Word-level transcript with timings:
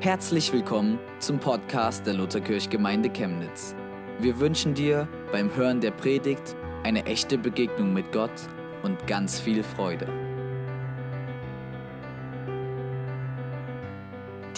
Herzlich 0.00 0.52
willkommen 0.52 1.00
zum 1.20 1.40
Podcast 1.40 2.06
der 2.06 2.12
Lutherkirchgemeinde 2.14 3.08
Chemnitz. 3.08 3.74
Wir 4.18 4.38
wünschen 4.38 4.74
dir 4.74 5.08
beim 5.32 5.52
Hören 5.56 5.80
der 5.80 5.90
Predigt 5.90 6.54
eine 6.84 7.06
echte 7.06 7.38
Begegnung 7.38 7.94
mit 7.94 8.12
Gott 8.12 8.30
und 8.82 9.06
ganz 9.06 9.40
viel 9.40 9.64
Freude. 9.64 10.06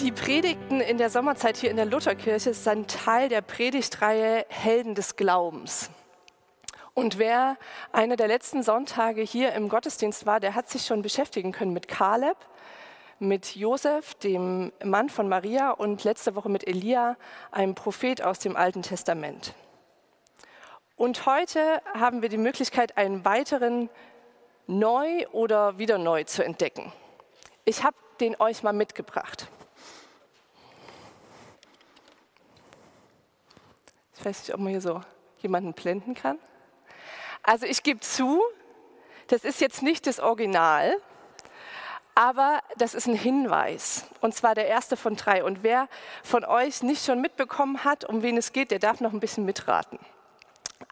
Die 0.01 0.11
Predigten 0.11 0.81
in 0.81 0.97
der 0.97 1.09
Sommerzeit 1.09 1.55
hier 1.55 1.71
in 1.71 1.77
der 1.77 1.85
Lutherkirche 1.85 2.53
sind 2.53 2.91
Teil 2.91 3.29
der 3.29 3.41
Predigtreihe 3.41 4.45
Helden 4.49 4.93
des 4.93 5.15
Glaubens. 5.15 5.89
Und 6.93 7.17
wer 7.17 7.57
einer 7.93 8.17
der 8.17 8.27
letzten 8.27 8.61
Sonntage 8.61 9.21
hier 9.21 9.53
im 9.53 9.69
Gottesdienst 9.69 10.25
war, 10.25 10.41
der 10.41 10.53
hat 10.53 10.69
sich 10.69 10.85
schon 10.85 11.01
beschäftigen 11.01 11.53
können 11.53 11.71
mit 11.71 11.87
Kaleb, 11.87 12.37
mit 13.19 13.55
Josef, 13.55 14.15
dem 14.15 14.71
Mann 14.83 15.09
von 15.09 15.27
Maria, 15.27 15.71
und 15.71 16.03
letzte 16.03 16.35
Woche 16.35 16.49
mit 16.49 16.67
Elia, 16.67 17.17
einem 17.51 17.75
Prophet 17.75 18.21
aus 18.21 18.39
dem 18.39 18.55
Alten 18.55 18.81
Testament. 18.81 19.53
Und 20.95 21.25
heute 21.25 21.81
haben 21.93 22.21
wir 22.21 22.29
die 22.29 22.37
Möglichkeit, 22.37 22.97
einen 22.97 23.23
weiteren 23.25 23.89
neu 24.67 25.27
oder 25.31 25.77
wieder 25.77 25.97
neu 25.97 26.23
zu 26.23 26.43
entdecken. 26.43 26.91
Ich 27.65 27.83
habe 27.83 27.95
den 28.19 28.39
euch 28.39 28.63
mal 28.63 28.73
mitgebracht. 28.73 29.47
Ich 34.15 34.25
weiß 34.25 34.39
nicht, 34.39 34.53
ob 34.53 34.59
man 34.59 34.71
hier 34.71 34.81
so 34.81 35.01
jemanden 35.37 35.73
blenden 35.73 36.13
kann. 36.13 36.37
Also 37.43 37.65
ich 37.65 37.83
gebe 37.83 38.01
zu, 38.01 38.41
das 39.27 39.45
ist 39.45 39.61
jetzt 39.61 39.81
nicht 39.81 40.05
das 40.05 40.19
Original, 40.19 40.97
aber 42.15 42.59
das 42.77 42.93
ist 42.93 43.07
ein 43.07 43.15
Hinweis, 43.15 44.05
und 44.21 44.35
zwar 44.35 44.55
der 44.55 44.67
erste 44.67 44.95
von 44.95 45.15
drei. 45.15 45.43
Und 45.43 45.63
wer 45.63 45.87
von 46.23 46.45
euch 46.45 46.83
nicht 46.83 47.03
schon 47.03 47.21
mitbekommen 47.21 47.83
hat, 47.83 48.05
um 48.05 48.21
wen 48.21 48.37
es 48.37 48.53
geht, 48.53 48.71
der 48.71 48.79
darf 48.79 49.01
noch 49.01 49.13
ein 49.13 49.19
bisschen 49.19 49.45
mitraten. 49.45 49.99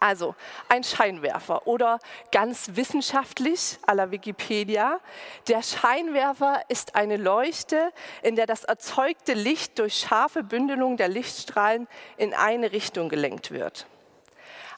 Also 0.00 0.36
ein 0.68 0.84
Scheinwerfer 0.84 1.66
oder 1.66 1.98
ganz 2.30 2.70
wissenschaftlich 2.74 3.78
à 3.86 3.94
la 3.94 4.12
Wikipedia. 4.12 5.00
Der 5.48 5.62
Scheinwerfer 5.62 6.62
ist 6.68 6.94
eine 6.94 7.16
Leuchte, 7.16 7.92
in 8.22 8.36
der 8.36 8.46
das 8.46 8.62
erzeugte 8.62 9.32
Licht 9.32 9.78
durch 9.78 9.96
scharfe 9.96 10.44
Bündelung 10.44 10.96
der 10.96 11.08
Lichtstrahlen 11.08 11.88
in 12.16 12.32
eine 12.32 12.70
Richtung 12.70 13.08
gelenkt 13.08 13.50
wird. 13.50 13.86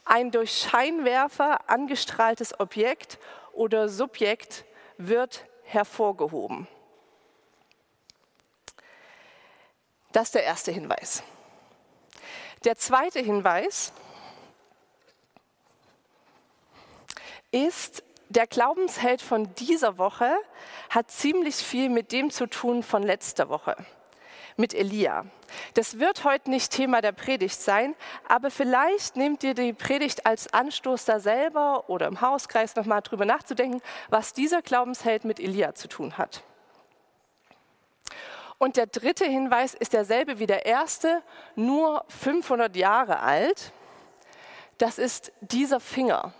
Ein 0.07 0.31
durch 0.31 0.53
Scheinwerfer 0.53 1.69
angestrahltes 1.69 2.59
Objekt 2.59 3.19
oder 3.53 3.91
Subjekt 3.91 4.65
wird 4.97 5.45
hervorgehoben. 5.65 6.67
Das 10.13 10.29
ist 10.29 10.35
der 10.35 10.45
erste 10.45 10.73
Hinweis. 10.73 11.23
Der 12.65 12.77
zweite 12.77 13.21
Hinweis 13.21 13.93
ist, 17.53 18.03
der 18.29 18.47
Glaubensheld 18.47 19.23
von 19.23 19.55
dieser 19.57 19.99
Woche 19.99 20.31
hat 20.89 21.11
ziemlich 21.11 21.57
viel 21.57 21.89
mit 21.89 22.13
dem 22.13 22.31
zu 22.31 22.47
tun 22.47 22.83
von 22.83 23.03
letzter 23.03 23.49
Woche 23.49 23.77
mit 24.57 24.75
Elia. 24.75 25.25
Das 25.75 25.99
wird 25.99 26.23
heute 26.23 26.51
nicht 26.51 26.71
Thema 26.71 27.01
der 27.01 27.13
Predigt 27.13 27.61
sein, 27.61 27.97
aber 28.29 28.51
vielleicht 28.51 29.17
nehmt 29.17 29.43
ihr 29.43 29.55
die 29.55 29.73
Predigt 29.73 30.27
als 30.27 30.53
Anstoß 30.53 31.07
da 31.07 31.19
selber 31.19 31.89
oder 31.89 32.07
im 32.07 32.21
Hauskreis 32.21 32.77
nochmal 32.77 33.01
drüber 33.01 33.25
nachzudenken, 33.25 33.81
was 34.11 34.33
dieser 34.33 34.63
Glaubensheld 34.63 35.25
mit 35.25 35.41
Elia 35.41 35.75
zu 35.75 35.89
tun 35.89 36.19
hat. 36.19 36.45
Und 38.61 38.77
der 38.77 38.87
dritte 38.87 39.25
Hinweis 39.25 39.73
ist 39.73 39.95
derselbe 39.95 40.39
wie 40.39 40.47
der 40.47 40.67
erste, 40.67 41.23
nur 41.57 42.05
500 42.09 42.77
Jahre 42.77 43.21
alt. 43.21 43.73
Das 44.77 44.99
ist 44.99 45.33
dieser 45.41 45.81
Finger. 45.81 46.35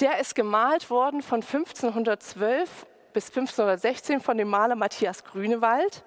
Der 0.00 0.18
ist 0.18 0.34
gemalt 0.34 0.90
worden 0.90 1.22
von 1.22 1.40
1512 1.40 2.86
bis 3.14 3.28
1516 3.28 4.20
von 4.20 4.36
dem 4.36 4.48
Maler 4.48 4.76
Matthias 4.76 5.24
Grünewald. 5.24 6.04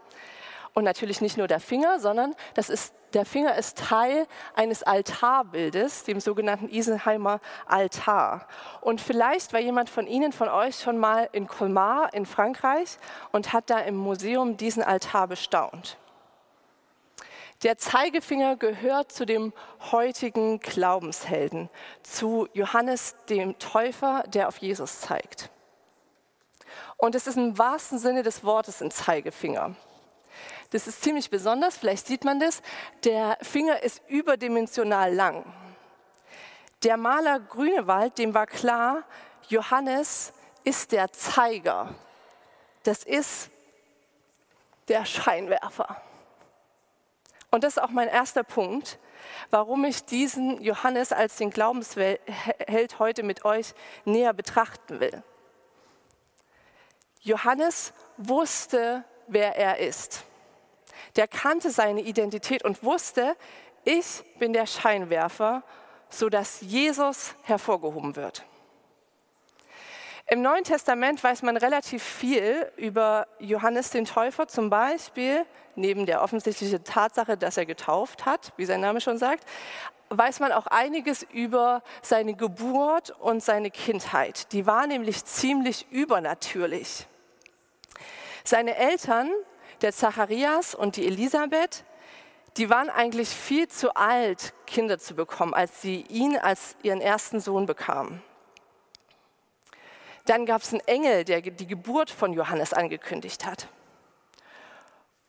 Und 0.77 0.83
natürlich 0.83 1.21
nicht 1.21 1.37
nur 1.37 1.47
der 1.47 1.59
Finger, 1.59 1.99
sondern 1.99 2.35
das 2.53 2.69
ist, 2.69 2.93
der 3.15 3.25
Finger 3.25 3.55
ist 3.55 3.79
Teil 3.79 4.27
eines 4.53 4.83
Altarbildes, 4.83 6.03
dem 6.03 6.19
sogenannten 6.19 6.69
Isenheimer 6.69 7.39
Altar. 7.65 8.47
Und 8.81 9.01
vielleicht 9.01 9.53
war 9.53 9.59
jemand 9.59 9.89
von 9.89 10.05
Ihnen, 10.05 10.31
von 10.33 10.49
euch 10.49 10.79
schon 10.79 10.99
mal 10.99 11.29
in 11.31 11.47
Colmar 11.47 12.13
in 12.13 12.27
Frankreich 12.27 12.99
und 13.31 13.53
hat 13.53 13.71
da 13.71 13.79
im 13.79 13.95
Museum 13.95 14.55
diesen 14.55 14.83
Altar 14.83 15.25
bestaunt. 15.25 15.97
Der 17.63 17.79
Zeigefinger 17.79 18.55
gehört 18.55 19.11
zu 19.11 19.25
dem 19.25 19.53
heutigen 19.91 20.59
Glaubenshelden, 20.59 21.71
zu 22.03 22.47
Johannes 22.53 23.15
dem 23.29 23.57
Täufer, 23.57 24.25
der 24.27 24.47
auf 24.47 24.57
Jesus 24.57 25.01
zeigt. 25.01 25.49
Und 26.97 27.15
es 27.15 27.25
ist 27.25 27.37
im 27.37 27.57
wahrsten 27.57 27.97
Sinne 27.97 28.21
des 28.21 28.43
Wortes 28.43 28.83
ein 28.83 28.91
Zeigefinger. 28.91 29.75
Das 30.71 30.87
ist 30.87 31.01
ziemlich 31.01 31.29
besonders, 31.29 31.77
vielleicht 31.77 32.07
sieht 32.07 32.25
man 32.25 32.39
das. 32.39 32.61
Der 33.03 33.37
Finger 33.41 33.81
ist 33.83 34.01
überdimensional 34.07 35.13
lang. 35.13 35.45
Der 36.83 36.97
Maler 36.97 37.39
Grünewald, 37.39 38.17
dem 38.17 38.33
war 38.33 38.47
klar, 38.47 39.03
Johannes 39.47 40.33
ist 40.63 40.91
der 40.91 41.11
Zeiger. 41.11 41.95
Das 42.83 43.03
ist 43.03 43.49
der 44.87 45.05
Scheinwerfer. 45.05 46.01
Und 47.49 47.63
das 47.63 47.77
ist 47.77 47.83
auch 47.83 47.89
mein 47.89 48.09
erster 48.09 48.43
Punkt, 48.43 48.99
warum 49.49 49.85
ich 49.85 50.03
diesen 50.03 50.61
Johannes 50.61 51.11
als 51.11 51.37
den 51.37 51.49
Glaubensheld 51.49 52.19
heute 52.99 53.23
mit 53.23 53.45
euch 53.45 53.73
näher 54.05 54.33
betrachten 54.33 54.99
will. 54.99 55.23
Johannes 57.21 57.93
wusste, 58.17 59.03
wer 59.27 59.55
er 59.55 59.79
ist. 59.79 60.23
Der 61.17 61.27
kannte 61.27 61.71
seine 61.71 62.01
Identität 62.01 62.63
und 62.63 62.83
wusste, 62.83 63.35
ich 63.83 64.23
bin 64.39 64.53
der 64.53 64.67
Scheinwerfer, 64.67 65.63
sodass 66.09 66.61
Jesus 66.61 67.35
hervorgehoben 67.43 68.15
wird. 68.15 68.45
Im 70.29 70.41
Neuen 70.41 70.63
Testament 70.63 71.23
weiß 71.23 71.41
man 71.41 71.55
relativ 71.57 72.03
viel 72.03 72.71
über 72.75 73.27
Johannes 73.39 73.91
den 73.91 74.05
Täufer, 74.05 74.47
zum 74.47 74.69
Beispiel 74.69 75.45
neben 75.75 76.05
der 76.05 76.21
offensichtlichen 76.21 76.83
Tatsache, 76.83 77.37
dass 77.37 77.57
er 77.57 77.65
getauft 77.65 78.25
hat, 78.25 78.51
wie 78.57 78.65
sein 78.65 78.81
Name 78.81 78.99
schon 78.99 79.17
sagt, 79.17 79.45
weiß 80.09 80.39
man 80.39 80.51
auch 80.51 80.67
einiges 80.67 81.23
über 81.23 81.81
seine 82.01 82.33
Geburt 82.33 83.11
und 83.11 83.41
seine 83.41 83.71
Kindheit. 83.71 84.51
Die 84.51 84.65
war 84.65 84.85
nämlich 84.85 85.23
ziemlich 85.25 85.87
übernatürlich. 85.91 87.07
Seine 88.43 88.75
Eltern, 88.75 89.29
der 89.81 89.93
Zacharias 89.93 90.75
und 90.75 90.95
die 90.95 91.05
Elisabeth, 91.05 91.83
die 92.57 92.69
waren 92.69 92.89
eigentlich 92.89 93.29
viel 93.29 93.67
zu 93.67 93.95
alt, 93.95 94.53
Kinder 94.65 94.97
zu 94.97 95.15
bekommen, 95.15 95.53
als 95.53 95.81
sie 95.81 96.01
ihn 96.09 96.37
als 96.37 96.75
ihren 96.81 97.01
ersten 97.01 97.39
Sohn 97.39 97.65
bekamen. 97.65 98.23
Dann 100.25 100.45
gab 100.45 100.61
es 100.61 100.73
einen 100.73 100.85
Engel, 100.87 101.23
der 101.23 101.41
die 101.41 101.67
Geburt 101.67 102.09
von 102.09 102.33
Johannes 102.33 102.73
angekündigt 102.73 103.45
hat. 103.45 103.69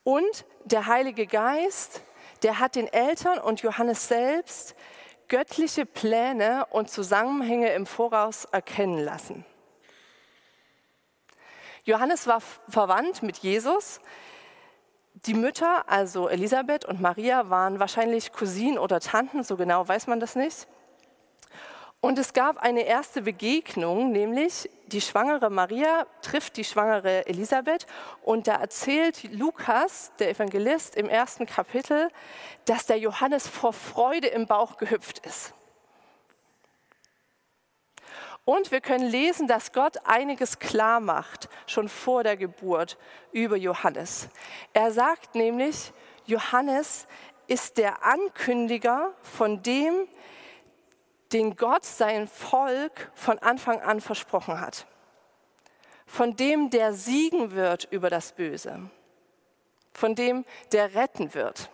Und 0.03 0.45
der 0.65 0.87
Heilige 0.87 1.27
Geist, 1.27 2.03
der 2.43 2.59
hat 2.59 2.75
den 2.75 2.89
Eltern 2.89 3.39
und 3.39 3.61
Johannes 3.61 4.09
selbst 4.09 4.75
göttliche 5.29 5.85
Pläne 5.85 6.67
und 6.71 6.91
Zusammenhänge 6.91 7.73
im 7.75 7.87
Voraus 7.87 8.47
erkennen 8.47 8.99
lassen. 8.99 9.45
Johannes 11.85 12.27
war 12.27 12.41
verwandt 12.69 13.23
mit 13.23 13.39
Jesus. 13.39 14.01
Die 15.27 15.35
Mütter, 15.35 15.89
also 15.89 16.29
Elisabeth 16.29 16.85
und 16.85 17.01
Maria, 17.01 17.51
waren 17.51 17.81
wahrscheinlich 17.81 18.33
Cousinen 18.33 18.79
oder 18.79 19.01
Tanten, 19.01 19.43
so 19.43 19.57
genau 19.57 19.89
weiß 19.89 20.07
man 20.07 20.21
das 20.21 20.37
nicht. 20.37 20.69
Und 22.01 22.21
es 22.21 22.33
gab 22.33 22.59
eine 22.59 22.83
erste 22.83 23.23
Begegnung, 23.23 24.13
nämlich 24.13 24.71
die 24.87 25.01
schwangere 25.01 25.51
Maria 25.51 26.07
trifft 26.23 26.57
die 26.57 26.63
schwangere 26.63 27.27
Elisabeth 27.27 27.89
und 28.23 28.47
da 28.47 28.55
erzählt 28.55 29.25
Lukas, 29.33 30.13
der 30.21 30.31
Evangelist, 30.31 30.95
im 30.95 31.09
ersten 31.09 31.47
Kapitel, 31.47 32.11
dass 32.67 32.87
der 32.87 32.99
Johannes 32.99 33.49
vor 33.49 33.73
Freude 33.73 34.29
im 34.29 34.47
Bauch 34.47 34.77
gehüpft 34.77 35.27
ist. 35.27 35.53
Und 38.49 38.71
wir 38.71 38.81
können 38.81 39.07
lesen, 39.07 39.47
dass 39.47 39.73
Gott 39.73 39.99
einiges 40.07 40.59
klar 40.59 41.01
macht, 41.01 41.51
schon 41.67 41.87
vor 41.91 42.23
der 42.23 42.39
Geburt 42.39 42.97
über 43.31 43.57
Johannes. 43.57 44.31
Er 44.73 44.91
sagt 44.91 45.35
nämlich, 45.35 45.93
Johannes 46.25 47.07
ist 47.47 47.77
der 47.77 48.07
Ankündiger 48.07 49.13
von 49.21 49.63
dem, 49.63 50.09
den 51.31 51.57
Gott 51.57 51.85
sein 51.85 52.27
Volk 52.27 53.13
von 53.15 53.39
Anfang 53.41 53.83
an 53.83 54.01
versprochen 54.01 54.59
hat. 54.59 54.87
von 56.07 56.35
dem, 56.35 56.71
der 56.71 56.95
siegen 56.95 57.53
wird 57.53 57.87
über 57.91 58.09
das 58.09 58.33
Böse, 58.33 58.89
von 59.93 60.15
dem, 60.15 60.47
der 60.73 60.95
retten 60.95 61.35
wird, 61.35 61.69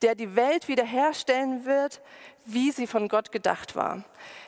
der 0.00 0.14
die 0.14 0.34
Welt 0.36 0.68
wiederherstellen 0.68 1.66
wird, 1.66 2.00
wie 2.44 2.70
sie 2.70 2.86
von 2.86 3.08
Gott 3.08 3.32
gedacht 3.32 3.76
war, 3.76 4.04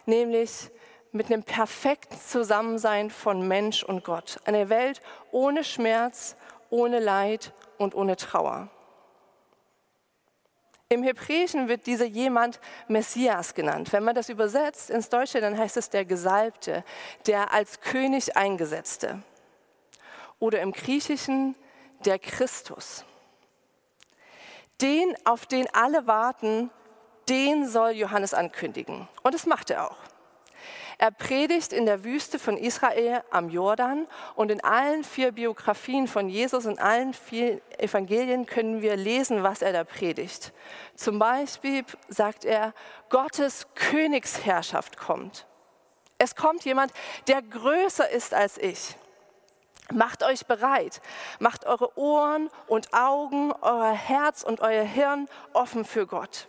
nämlich 0.06 0.70
mit 1.12 1.26
einem 1.26 1.44
perfekten 1.44 2.18
Zusammensein 2.18 3.10
von 3.10 3.46
Mensch 3.46 3.84
und 3.84 4.04
Gott. 4.04 4.40
Eine 4.44 4.68
Welt 4.68 5.00
ohne 5.30 5.62
Schmerz, 5.62 6.36
ohne 6.70 6.98
Leid 6.98 7.52
und 7.78 7.94
ohne 7.94 8.16
Trauer. 8.16 8.68
Im 10.88 11.02
Hebräischen 11.02 11.68
wird 11.68 11.86
dieser 11.86 12.04
jemand 12.04 12.60
Messias 12.88 13.54
genannt. 13.54 13.92
Wenn 13.92 14.04
man 14.04 14.14
das 14.14 14.28
übersetzt 14.28 14.90
ins 14.90 15.08
Deutsche, 15.08 15.40
dann 15.40 15.58
heißt 15.58 15.76
es 15.76 15.88
der 15.88 16.04
Gesalbte, 16.04 16.84
der 17.26 17.52
als 17.52 17.80
König 17.80 18.36
eingesetzte. 18.36 19.22
Oder 20.38 20.60
im 20.60 20.72
Griechischen 20.72 21.56
der 22.04 22.18
Christus. 22.18 23.04
Den, 24.80 25.16
auf 25.24 25.46
den 25.46 25.72
alle 25.72 26.06
warten, 26.06 26.70
den 27.28 27.68
soll 27.68 27.92
Johannes 27.92 28.34
ankündigen. 28.34 29.08
Und 29.22 29.34
das 29.34 29.46
macht 29.46 29.70
er 29.70 29.90
auch. 29.90 29.96
Er 30.98 31.10
predigt 31.10 31.72
in 31.72 31.86
der 31.86 32.04
Wüste 32.04 32.38
von 32.38 32.56
Israel 32.56 33.22
am 33.30 33.48
Jordan 33.48 34.06
und 34.36 34.50
in 34.50 34.62
allen 34.62 35.02
vier 35.02 35.32
Biografien 35.32 36.06
von 36.06 36.28
Jesus, 36.28 36.66
in 36.66 36.78
allen 36.78 37.14
vier 37.14 37.60
Evangelien 37.78 38.46
können 38.46 38.80
wir 38.80 38.96
lesen, 38.96 39.42
was 39.42 39.60
er 39.60 39.72
da 39.72 39.82
predigt. 39.84 40.52
Zum 40.94 41.18
Beispiel 41.18 41.84
sagt 42.08 42.44
er, 42.44 42.72
Gottes 43.08 43.66
Königsherrschaft 43.74 44.96
kommt. 44.96 45.46
Es 46.18 46.36
kommt 46.36 46.64
jemand, 46.64 46.92
der 47.26 47.42
größer 47.42 48.08
ist 48.08 48.32
als 48.32 48.56
ich. 48.56 48.96
Macht 49.92 50.22
euch 50.22 50.46
bereit, 50.46 51.02
macht 51.40 51.66
eure 51.66 51.98
Ohren 51.98 52.48
und 52.68 52.94
Augen, 52.94 53.52
euer 53.60 53.92
Herz 53.92 54.42
und 54.42 54.60
euer 54.60 54.84
Hirn 54.84 55.28
offen 55.52 55.84
für 55.84 56.06
Gott. 56.06 56.48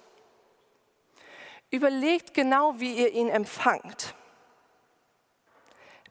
Überlegt 1.71 2.33
genau, 2.33 2.79
wie 2.79 2.93
ihr 2.93 3.11
ihn 3.11 3.29
empfangt. 3.29 4.15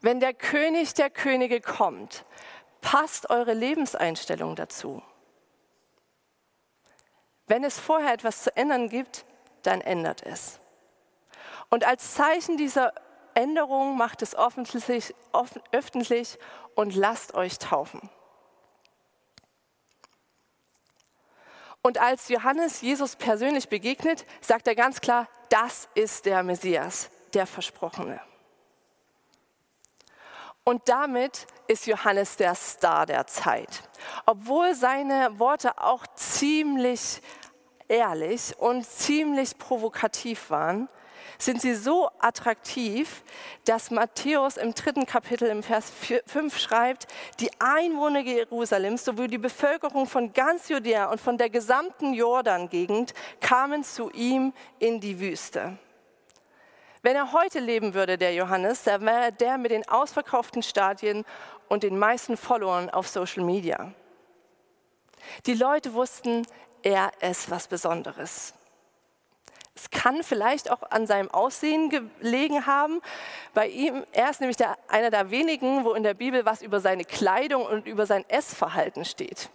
Wenn 0.00 0.20
der 0.20 0.34
König 0.34 0.94
der 0.94 1.08
Könige 1.10 1.60
kommt, 1.60 2.24
passt 2.80 3.30
eure 3.30 3.54
Lebenseinstellung 3.54 4.56
dazu. 4.56 5.02
Wenn 7.46 7.64
es 7.64 7.78
vorher 7.78 8.12
etwas 8.12 8.42
zu 8.42 8.56
ändern 8.56 8.88
gibt, 8.88 9.24
dann 9.62 9.80
ändert 9.80 10.22
es. 10.22 10.60
Und 11.70 11.84
als 11.84 12.14
Zeichen 12.14 12.56
dieser 12.56 12.92
Änderung 13.34 13.96
macht 13.96 14.22
es 14.22 14.36
öffentlich, 14.36 15.14
öffentlich 15.72 16.38
und 16.74 16.94
lasst 16.94 17.34
euch 17.34 17.58
taufen. 17.58 18.10
Und 21.86 21.98
als 21.98 22.30
Johannes 22.30 22.80
Jesus 22.80 23.14
persönlich 23.14 23.68
begegnet, 23.68 24.24
sagt 24.40 24.66
er 24.66 24.74
ganz 24.74 25.02
klar, 25.02 25.28
das 25.50 25.86
ist 25.94 26.24
der 26.24 26.42
Messias, 26.42 27.10
der 27.34 27.46
Versprochene. 27.46 28.18
Und 30.64 30.88
damit 30.88 31.46
ist 31.66 31.86
Johannes 31.86 32.36
der 32.36 32.54
Star 32.54 33.04
der 33.04 33.26
Zeit. 33.26 33.82
Obwohl 34.24 34.74
seine 34.74 35.38
Worte 35.38 35.76
auch 35.76 36.06
ziemlich 36.14 37.20
ehrlich 37.86 38.58
und 38.58 38.86
ziemlich 38.86 39.58
provokativ 39.58 40.48
waren, 40.48 40.88
sind 41.38 41.60
sie 41.60 41.74
so 41.74 42.10
attraktiv, 42.18 43.22
dass 43.64 43.90
Matthäus 43.90 44.56
im 44.56 44.74
dritten 44.74 45.06
Kapitel 45.06 45.48
im 45.48 45.62
Vers 45.62 45.92
5 46.26 46.58
schreibt, 46.58 47.06
die 47.40 47.50
Einwohner 47.58 48.20
Jerusalems 48.20 49.04
sowie 49.04 49.28
die 49.28 49.38
Bevölkerung 49.38 50.06
von 50.06 50.32
ganz 50.32 50.68
Judäa 50.68 51.10
und 51.10 51.20
von 51.20 51.38
der 51.38 51.50
gesamten 51.50 52.14
Jordan-Gegend 52.14 53.14
kamen 53.40 53.84
zu 53.84 54.10
ihm 54.10 54.52
in 54.78 55.00
die 55.00 55.20
Wüste. 55.20 55.78
Wenn 57.02 57.16
er 57.16 57.32
heute 57.32 57.60
leben 57.60 57.92
würde, 57.92 58.16
der 58.16 58.32
Johannes, 58.32 58.84
dann 58.84 59.04
wäre 59.04 59.30
der 59.30 59.58
mit 59.58 59.70
den 59.70 59.86
ausverkauften 59.86 60.62
Stadien 60.62 61.26
und 61.68 61.82
den 61.82 61.98
meisten 61.98 62.38
Followern 62.38 62.88
auf 62.88 63.08
Social 63.08 63.44
Media. 63.44 63.92
Die 65.44 65.54
Leute 65.54 65.92
wussten, 65.92 66.46
er 66.82 67.12
ist 67.20 67.50
was 67.50 67.68
Besonderes. 67.68 68.54
Es 69.76 69.90
kann 69.90 70.22
vielleicht 70.22 70.70
auch 70.70 70.82
an 70.90 71.06
seinem 71.06 71.30
Aussehen 71.30 71.90
gelegen 71.90 72.64
haben. 72.66 73.00
Bei 73.54 73.66
ihm, 73.66 74.04
er 74.12 74.30
ist 74.30 74.40
nämlich 74.40 74.56
der, 74.56 74.76
einer 74.88 75.10
der 75.10 75.30
wenigen, 75.30 75.84
wo 75.84 75.94
in 75.94 76.04
der 76.04 76.14
Bibel 76.14 76.44
was 76.44 76.62
über 76.62 76.78
seine 76.78 77.04
Kleidung 77.04 77.66
und 77.66 77.86
über 77.86 78.06
sein 78.06 78.24
Essverhalten 78.28 79.04
steht. 79.04 79.50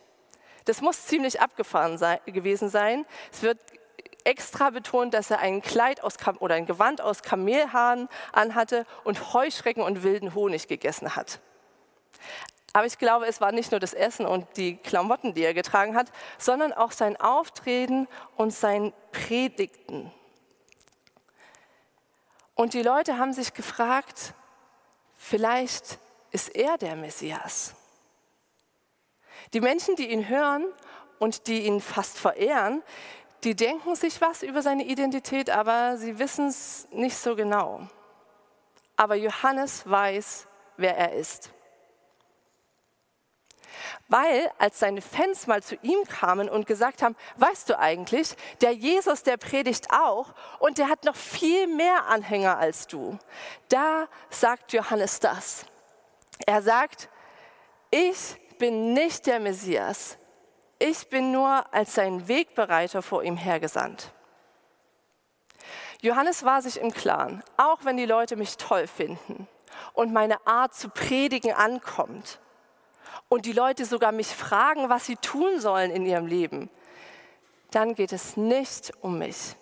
Das 0.66 0.82
muss 0.82 1.06
ziemlich 1.06 1.40
abgefahren 1.40 1.98
sein, 1.98 2.20
gewesen 2.26 2.70
sein. 2.70 3.06
Es 3.32 3.42
wird 3.44 3.60
extra 4.26 4.70
betont, 4.72 5.14
dass 5.14 5.32
er 5.32 5.40
ein 5.40 5.62
Kleid 5.62 6.04
aus 6.04 6.16
oder 6.40 6.56
ein 6.56 6.66
Gewand 6.66 7.00
aus 7.00 7.24
Kamelhaaren 7.24 8.10
anhatte 8.34 8.86
und 9.06 9.34
Heuschrecken 9.34 9.82
und 9.82 10.04
wilden 10.04 10.36
Honig 10.36 10.68
gegessen 10.68 11.16
hat. 11.16 11.40
Aber 12.74 12.86
ich 12.86 12.98
glaube, 12.98 13.26
es 13.26 13.42
war 13.42 13.52
nicht 13.52 13.72
nur 13.72 13.80
das 13.80 13.94
Essen 13.94 14.26
und 14.26 14.46
die 14.58 14.78
Klamotten, 14.78 15.34
die 15.34 15.44
er 15.44 15.54
getragen 15.54 15.96
hat, 15.96 16.12
sondern 16.38 16.72
auch 16.72 16.92
sein 16.92 17.20
Auftreten 17.20 18.08
und 18.38 18.54
sein 18.54 18.94
Predigten. 19.12 20.12
Und 22.54 22.74
die 22.74 22.84
Leute 22.84 23.18
haben 23.18 23.34
sich 23.34 23.54
gefragt, 23.54 24.34
vielleicht 25.16 25.98
ist 26.32 26.50
er 26.50 26.78
der 26.78 26.96
Messias. 26.96 27.74
Die 29.54 29.62
Menschen, 29.62 29.96
die 29.96 30.12
ihn 30.12 30.28
hören 30.28 30.66
und 31.18 31.48
die 31.48 31.66
ihn 31.66 31.82
fast 31.82 32.20
verehren, 32.20 32.84
die 33.44 33.56
denken 33.56 33.96
sich 33.96 34.20
was 34.22 34.44
über 34.44 34.62
seine 34.62 34.84
Identität, 34.86 35.50
aber 35.50 35.98
sie 35.98 36.20
wissen 36.20 36.48
es 36.48 36.88
nicht 36.92 37.18
so 37.18 37.36
genau. 37.36 37.88
Aber 38.98 39.16
Johannes 39.16 39.90
weiß, 39.90 40.46
wer 40.76 40.98
er 40.98 41.14
ist. 41.14 41.52
Weil 44.10 44.52
als 44.58 44.80
seine 44.80 45.02
Fans 45.02 45.46
mal 45.46 45.62
zu 45.62 45.76
ihm 45.84 46.04
kamen 46.06 46.50
und 46.50 46.66
gesagt 46.66 47.04
haben, 47.04 47.16
weißt 47.38 47.70
du 47.70 47.78
eigentlich, 47.78 48.36
der 48.60 48.74
Jesus, 48.74 49.22
der 49.22 49.38
predigt 49.38 49.92
auch 49.92 50.34
und 50.58 50.80
der 50.80 50.90
hat 50.90 51.06
noch 51.06 51.16
viel 51.16 51.68
mehr 51.68 52.08
Anhänger 52.08 52.58
als 52.58 52.88
du. 52.88 53.20
Da 53.70 54.08
sagt 54.32 54.74
Johannes 54.74 55.20
das. 55.20 55.66
Er 56.48 56.64
sagt, 56.64 57.08
ich 57.92 58.36
bin 58.58 58.94
nicht 58.94 59.28
der 59.28 59.40
Messias, 59.40 60.18
ich 60.80 61.08
bin 61.10 61.32
nur 61.32 61.72
als 61.72 61.94
sein 61.94 62.28
Wegbereiter 62.28 63.04
vor 63.04 63.24
ihm 63.24 63.38
hergesandt. 63.38 64.12
Johannes 66.02 66.44
war 66.44 66.64
sich 66.64 66.80
im 66.82 66.92
Klaren, 66.92 67.44
auch 67.58 67.84
wenn 67.84 67.98
die 67.98 68.06
Leute 68.06 68.38
mich 68.38 68.58
toll 68.58 68.88
finden 68.88 69.48
und 69.94 70.14
meine 70.14 70.48
Art 70.48 70.74
zu 70.74 70.90
predigen 70.90 71.54
ankommt 71.54 72.40
und 73.28 73.46
die 73.46 73.54
Leute 73.54 73.86
sogar 73.86 74.12
mich 74.12 74.28
fragen, 74.28 74.90
was 74.90 75.06
sie 75.06 75.18
tun 75.18 75.60
sollen 75.60 75.92
in 75.92 76.06
ihrem 76.06 76.26
Leben, 76.26 76.70
dann 77.72 77.94
geht 77.94 78.14
es 78.14 78.38
nicht 78.38 78.92
um 79.02 79.20
mich, 79.20 79.56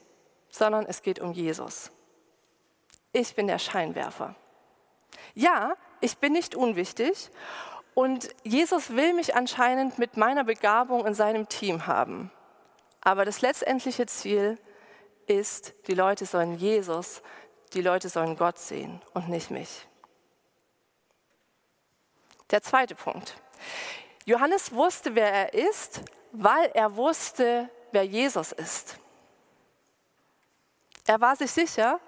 sondern 0.50 0.86
es 0.86 1.02
geht 1.02 1.20
um 1.20 1.34
Jesus. 1.34 1.92
Ich 3.12 3.36
bin 3.36 3.48
der 3.48 3.60
Scheinwerfer. 3.60 4.36
Ja, 5.34 5.76
ich 6.02 6.18
bin 6.18 6.34
nicht 6.34 6.56
unwichtig 6.56 7.30
und 7.94 8.30
Jesus 8.44 8.92
will 8.92 9.14
mich 9.14 9.36
anscheinend 9.36 9.98
mit 9.98 10.18
meiner 10.18 10.44
Begabung 10.44 11.06
in 11.06 11.14
seinem 11.14 11.50
Team 11.50 11.88
haben. 11.88 12.32
Aber 13.02 13.26
das 13.26 13.42
letztendliche 13.42 14.06
Ziel 14.06 14.58
ist, 15.26 15.74
die 15.88 15.94
Leute 15.94 16.26
sollen 16.26 16.58
Jesus, 16.58 17.22
die 17.74 17.82
Leute 17.82 18.10
sollen 18.10 18.38
Gott 18.38 18.58
sehen 18.58 19.02
und 19.14 19.30
nicht 19.30 19.52
mich. 19.52 19.88
Der 22.52 22.62
zweite 22.62 22.96
Punkt. 22.96 23.36
Johannes 24.26 24.74
wusste, 24.74 25.16
wer 25.16 25.32
er 25.32 25.54
ist, 25.54 26.02
weil 26.32 26.70
er 26.74 26.96
wusste, 26.96 27.70
wer 27.92 28.04
Jesus 28.04 28.52
ist. 28.52 28.98
Er 31.06 31.22
war 31.22 31.36
sich 31.36 31.52
sicher, 31.52 32.00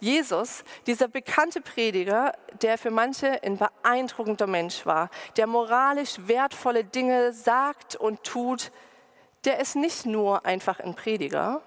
Jesus, 0.00 0.62
dieser 0.86 1.08
bekannte 1.08 1.60
Prediger, 1.60 2.32
der 2.62 2.78
für 2.78 2.90
manche 2.90 3.42
ein 3.42 3.56
beeindruckender 3.56 4.46
Mensch 4.46 4.84
war, 4.84 5.10
der 5.36 5.46
moralisch 5.46 6.16
wertvolle 6.18 6.84
Dinge 6.84 7.32
sagt 7.32 7.96
und 7.96 8.22
tut, 8.24 8.72
der 9.44 9.60
ist 9.60 9.76
nicht 9.76 10.06
nur 10.06 10.44
einfach 10.44 10.80
ein 10.80 10.94
Prediger, 10.94 11.62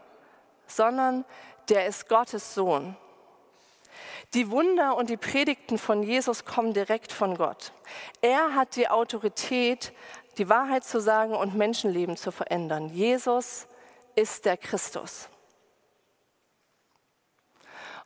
sondern 0.68 1.26
der 1.70 1.88
ist 1.88 2.08
Gottes 2.08 2.54
Sohn. 2.54 2.96
Die 4.34 4.52
Wunder 4.52 4.96
und 4.96 5.10
die 5.10 5.18
Predigten 5.18 5.78
von 5.78 6.04
Jesus 6.04 6.46
kommen 6.46 6.74
direkt 6.74 7.12
von 7.12 7.36
Gott. 7.36 7.74
Er 8.22 8.54
hat 8.54 8.76
die 8.76 8.88
Autorität, 8.88 9.92
die 10.38 10.50
Wahrheit 10.50 10.84
zu 10.84 11.02
sagen 11.02 11.34
und 11.34 11.56
Menschenleben 11.56 12.16
zu 12.16 12.32
verändern. 12.32 12.90
Jesus 12.90 13.68
ist 14.16 14.46
der 14.46 14.58
Christus. 14.58 15.30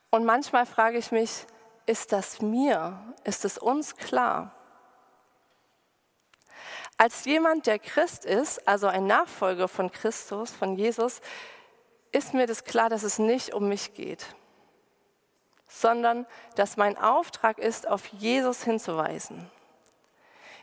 Und 0.10 0.26
manchmal 0.26 0.66
frage 0.66 0.98
ich 0.98 1.12
mich, 1.12 1.46
ist 1.86 2.12
das 2.12 2.42
mir, 2.42 3.00
ist 3.24 3.44
es 3.44 3.58
uns 3.58 3.96
klar. 3.96 4.56
Als 6.98 7.26
jemand, 7.26 7.66
der 7.66 7.80
Christ 7.80 8.24
ist, 8.24 8.66
also 8.68 8.88
ein 8.88 9.08
Nachfolger 9.08 9.68
von 9.68 9.92
Christus, 9.92 10.52
von 10.52 10.78
Jesus, 10.78 11.20
ist 12.12 12.34
mir 12.34 12.46
das 12.46 12.64
klar, 12.64 12.90
dass 12.90 13.04
es 13.04 13.20
nicht 13.20 13.54
um 13.54 13.68
mich 13.68 13.94
geht, 13.96 14.36
sondern 15.84 16.26
dass 16.56 16.78
mein 16.78 16.98
Auftrag 16.98 17.60
ist, 17.60 17.90
auf 17.90 18.08
Jesus 18.08 18.64
hinzuweisen. 18.64 19.52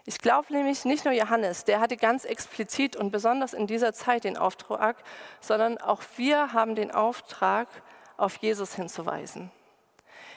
Ich 0.06 0.18
glaube 0.18 0.50
nämlich 0.50 0.86
nicht 0.86 1.04
nur 1.04 1.12
Johannes, 1.12 1.64
der 1.64 1.78
hatte 1.78 1.98
ganz 1.98 2.24
explizit 2.24 2.96
und 2.96 3.10
besonders 3.10 3.52
in 3.52 3.66
dieser 3.66 3.92
Zeit 3.92 4.24
den 4.24 4.38
Auftrag, 4.38 4.96
sondern 5.42 5.76
auch 5.78 6.02
wir 6.16 6.54
haben 6.54 6.74
den 6.74 6.90
Auftrag, 6.90 7.68
auf 8.16 8.36
Jesus 8.36 8.74
hinzuweisen. 8.74 9.50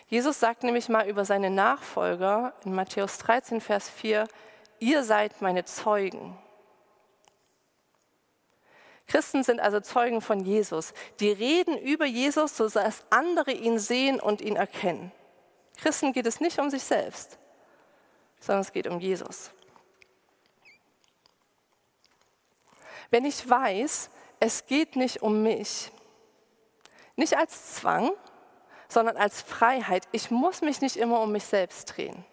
Jesus 0.07 0.39
sagt 0.39 0.63
nämlich 0.63 0.89
mal 0.89 1.07
über 1.07 1.25
seine 1.25 1.49
Nachfolger 1.49 2.53
in 2.63 2.75
Matthäus 2.75 3.17
13, 3.17 3.61
Vers 3.61 3.89
4, 3.89 4.27
ihr 4.79 5.03
seid 5.03 5.41
meine 5.41 5.65
Zeugen. 5.65 6.37
Christen 9.07 9.43
sind 9.43 9.59
also 9.59 9.79
Zeugen 9.79 10.21
von 10.21 10.39
Jesus. 10.39 10.93
Die 11.19 11.31
reden 11.31 11.77
über 11.77 12.05
Jesus, 12.05 12.57
sodass 12.57 13.03
andere 13.09 13.51
ihn 13.51 13.79
sehen 13.79 14.19
und 14.19 14.41
ihn 14.41 14.55
erkennen. 14.55 15.11
Christen 15.77 16.13
geht 16.13 16.25
es 16.25 16.39
nicht 16.39 16.59
um 16.59 16.69
sich 16.69 16.83
selbst, 16.83 17.37
sondern 18.39 18.61
es 18.61 18.71
geht 18.71 18.87
um 18.87 18.99
Jesus. 18.99 19.51
Wenn 23.09 23.25
ich 23.25 23.47
weiß, 23.47 24.09
es 24.39 24.65
geht 24.65 24.95
nicht 24.95 25.21
um 25.21 25.43
mich, 25.43 25.91
nicht 27.15 27.37
als 27.37 27.75
Zwang, 27.75 28.11
sondern 28.87 29.17
als 29.17 29.41
Freiheit, 29.41 30.07
ich 30.11 30.31
muss 30.31 30.61
mich 30.61 30.81
nicht 30.81 30.95
immer 30.95 31.19
um 31.21 31.31
mich 31.31 31.45
selbst 31.45 31.95
drehen, 31.95 32.25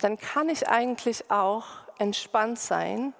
dann 0.00 0.18
kann 0.18 0.48
ich 0.48 0.68
eigentlich 0.68 1.30
auch 1.30 1.66
entspannt 1.98 2.58
sein, 2.58 3.14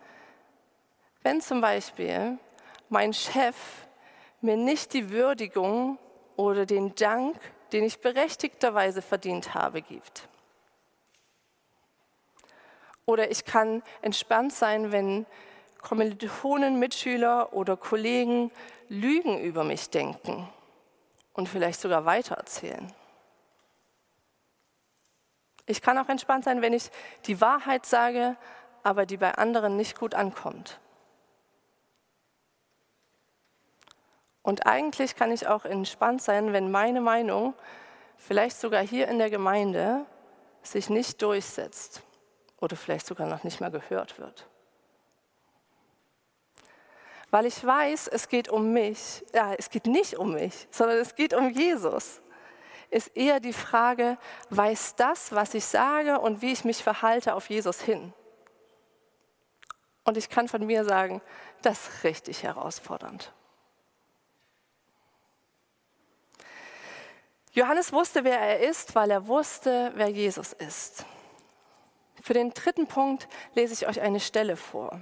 wenn 1.29 1.43
zum 1.43 1.61
Beispiel 1.61 2.39
mein 2.89 3.13
Chef 3.13 3.55
mir 4.41 4.57
nicht 4.57 4.95
die 4.95 5.11
Würdigung 5.11 5.99
oder 6.37 6.65
den 6.65 6.95
Dank, 6.95 7.39
den 7.71 7.85
ich 7.85 8.01
berechtigterweise 8.01 9.03
verdient 9.03 9.53
habe, 9.53 9.83
gibt. 9.83 10.27
Oder 13.05 13.31
ich 13.31 13.45
kann 13.45 13.83
entspannt 14.01 14.55
sein, 14.55 14.91
wenn 14.91 15.27
Kommilitonen, 15.83 16.79
Mitschüler 16.79 17.53
oder 17.53 17.77
Kollegen 17.77 18.51
Lügen 18.89 19.39
über 19.39 19.65
mich 19.65 19.91
denken 19.91 20.49
und 21.35 21.47
vielleicht 21.47 21.83
sogar 21.83 22.07
weitererzählen. 22.07 22.91
Ich 25.67 25.83
kann 25.83 25.99
auch 25.99 26.09
entspannt 26.09 26.45
sein, 26.45 26.63
wenn 26.63 26.73
ich 26.73 26.91
die 27.27 27.39
Wahrheit 27.43 27.85
sage, 27.85 28.35
aber 28.83 29.05
die 29.05 29.19
bei 29.19 29.35
anderen 29.35 29.77
nicht 29.77 29.99
gut 29.99 30.15
ankommt. 30.15 30.81
Und 34.49 34.65
eigentlich 34.67 35.15
kann 35.15 35.31
ich 35.31 35.47
auch 35.47 35.67
entspannt 35.67 36.23
sein, 36.23 36.55
wenn 36.55 36.71
meine 36.71 37.03
Meinung, 37.03 37.53
vielleicht 38.17 38.59
sogar 38.59 38.83
hier 38.83 39.07
in 39.09 39.19
der 39.19 39.29
Gemeinde, 39.29 40.07
sich 40.63 40.89
nicht 40.89 41.21
durchsetzt 41.21 42.01
oder 42.59 42.75
vielleicht 42.75 43.07
sogar 43.07 43.27
noch 43.27 43.45
nicht 43.45 43.61
mal 43.61 43.71
gehört 43.71 44.19
wird. 44.19 44.49
Weil 47.31 47.45
ich 47.45 47.63
weiß, 47.63 48.09
es 48.09 48.31
geht 48.31 48.49
um 48.49 48.73
mich. 48.73 49.23
Ja, 49.35 49.53
es 49.53 49.69
geht 49.69 49.87
nicht 49.87 50.17
um 50.17 50.33
mich, 50.33 50.67
sondern 50.71 50.97
es 50.97 51.15
geht 51.15 51.35
um 51.35 51.51
Jesus. 51.51 52.23
Ist 52.89 53.15
eher 53.15 53.41
die 53.41 53.53
Frage, 53.53 54.17
weiß 54.49 54.95
das, 54.95 55.35
was 55.35 55.53
ich 55.53 55.67
sage 55.67 56.21
und 56.21 56.41
wie 56.41 56.53
ich 56.53 56.65
mich 56.65 56.83
verhalte, 56.83 57.35
auf 57.35 57.51
Jesus 57.51 57.83
hin? 57.83 58.15
Und 60.05 60.17
ich 60.17 60.31
kann 60.31 60.49
von 60.49 60.65
mir 60.65 60.87
sagen, 60.87 61.21
das 61.61 61.87
ist 61.87 62.05
richtig 62.05 62.45
herausfordernd. 62.45 63.35
Johannes 67.59 67.93
wusste, 67.93 68.23
wer 68.23 68.39
er 68.39 68.61
ist, 68.61 68.95
weil 68.95 69.11
er 69.11 69.27
wusste, 69.27 69.91
wer 69.97 70.09
Jesus 70.09 70.53
ist. 70.53 71.05
Für 72.23 72.33
den 72.33 72.55
dritten 72.55 72.87
Punkt 72.87 73.27
lese 73.57 73.75
ich 73.75 73.89
euch 73.89 74.01
eine 74.01 74.21
Stelle 74.21 74.55
vor. 74.55 75.01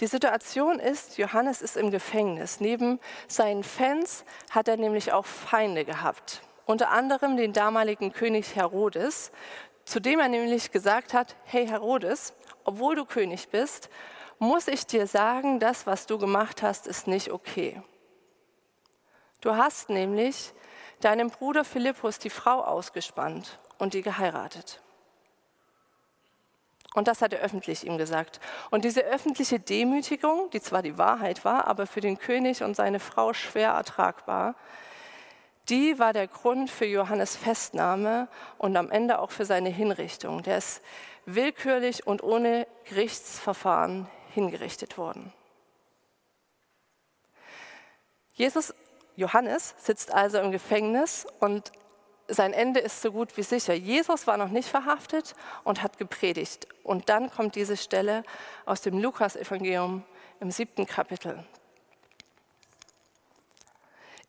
Die 0.00 0.08
Situation 0.08 0.80
ist, 0.80 1.18
Johannes 1.18 1.62
ist 1.62 1.76
im 1.76 1.92
Gefängnis. 1.92 2.58
Neben 2.58 2.98
seinen 3.28 3.62
Fans 3.62 4.24
hat 4.50 4.66
er 4.66 4.76
nämlich 4.76 5.12
auch 5.12 5.24
Feinde 5.24 5.84
gehabt. 5.84 6.42
Unter 6.66 6.90
anderem 6.90 7.36
den 7.36 7.52
damaligen 7.52 8.12
König 8.12 8.56
Herodes, 8.56 9.30
zu 9.84 10.00
dem 10.00 10.18
er 10.18 10.28
nämlich 10.28 10.72
gesagt 10.72 11.14
hat, 11.14 11.36
hey 11.44 11.68
Herodes, 11.68 12.34
obwohl 12.64 12.96
du 12.96 13.04
König 13.04 13.50
bist, 13.50 13.88
muss 14.40 14.66
ich 14.66 14.84
dir 14.84 15.06
sagen, 15.06 15.60
das, 15.60 15.86
was 15.86 16.06
du 16.06 16.18
gemacht 16.18 16.60
hast, 16.60 16.88
ist 16.88 17.06
nicht 17.06 17.30
okay. 17.30 17.80
Du 19.40 19.54
hast 19.54 19.90
nämlich 19.90 20.52
deinem 21.00 21.30
Bruder 21.30 21.64
Philippus 21.64 22.18
die 22.18 22.30
Frau 22.30 22.62
ausgespannt 22.62 23.58
und 23.78 23.94
die 23.94 24.02
geheiratet. 24.02 24.80
Und 26.94 27.08
das 27.08 27.22
hat 27.22 27.32
er 27.32 27.40
öffentlich 27.40 27.84
ihm 27.84 27.98
gesagt. 27.98 28.40
Und 28.70 28.84
diese 28.84 29.02
öffentliche 29.02 29.58
Demütigung, 29.58 30.48
die 30.50 30.60
zwar 30.60 30.80
die 30.80 30.96
Wahrheit 30.96 31.44
war, 31.44 31.66
aber 31.66 31.88
für 31.88 32.00
den 32.00 32.18
König 32.18 32.62
und 32.62 32.76
seine 32.76 33.00
Frau 33.00 33.32
schwer 33.32 33.70
ertragbar, 33.70 34.54
die 35.68 35.98
war 35.98 36.12
der 36.12 36.28
Grund 36.28 36.70
für 36.70 36.84
Johannes 36.84 37.36
Festnahme 37.36 38.28
und 38.58 38.76
am 38.76 38.90
Ende 38.90 39.18
auch 39.18 39.32
für 39.32 39.44
seine 39.44 39.70
Hinrichtung. 39.70 40.42
Der 40.42 40.58
ist 40.58 40.82
willkürlich 41.26 42.06
und 42.06 42.22
ohne 42.22 42.66
Gerichtsverfahren 42.84 44.06
hingerichtet 44.32 44.98
worden. 44.98 45.32
Jesus 48.34 48.74
Johannes 49.16 49.74
sitzt 49.78 50.12
also 50.12 50.38
im 50.38 50.50
Gefängnis 50.50 51.26
und 51.40 51.72
sein 52.26 52.52
Ende 52.52 52.80
ist 52.80 53.02
so 53.02 53.12
gut 53.12 53.36
wie 53.36 53.42
sicher. 53.42 53.74
Jesus 53.74 54.26
war 54.26 54.36
noch 54.36 54.48
nicht 54.48 54.68
verhaftet 54.68 55.34
und 55.62 55.82
hat 55.82 55.98
gepredigt. 55.98 56.66
Und 56.82 57.08
dann 57.08 57.30
kommt 57.30 57.54
diese 57.54 57.76
Stelle 57.76 58.24
aus 58.64 58.80
dem 58.80 59.00
Lukas-Evangelium 59.00 60.02
im 60.40 60.50
siebten 60.50 60.86
Kapitel. 60.86 61.44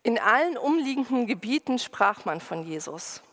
In 0.03 0.19
allen 0.19 0.57
umliegenden 0.57 1.25
Gebieten 1.25 1.79
sprach 1.79 2.25
man 2.25 2.41
von 2.41 2.63
Jesus. 2.63 3.23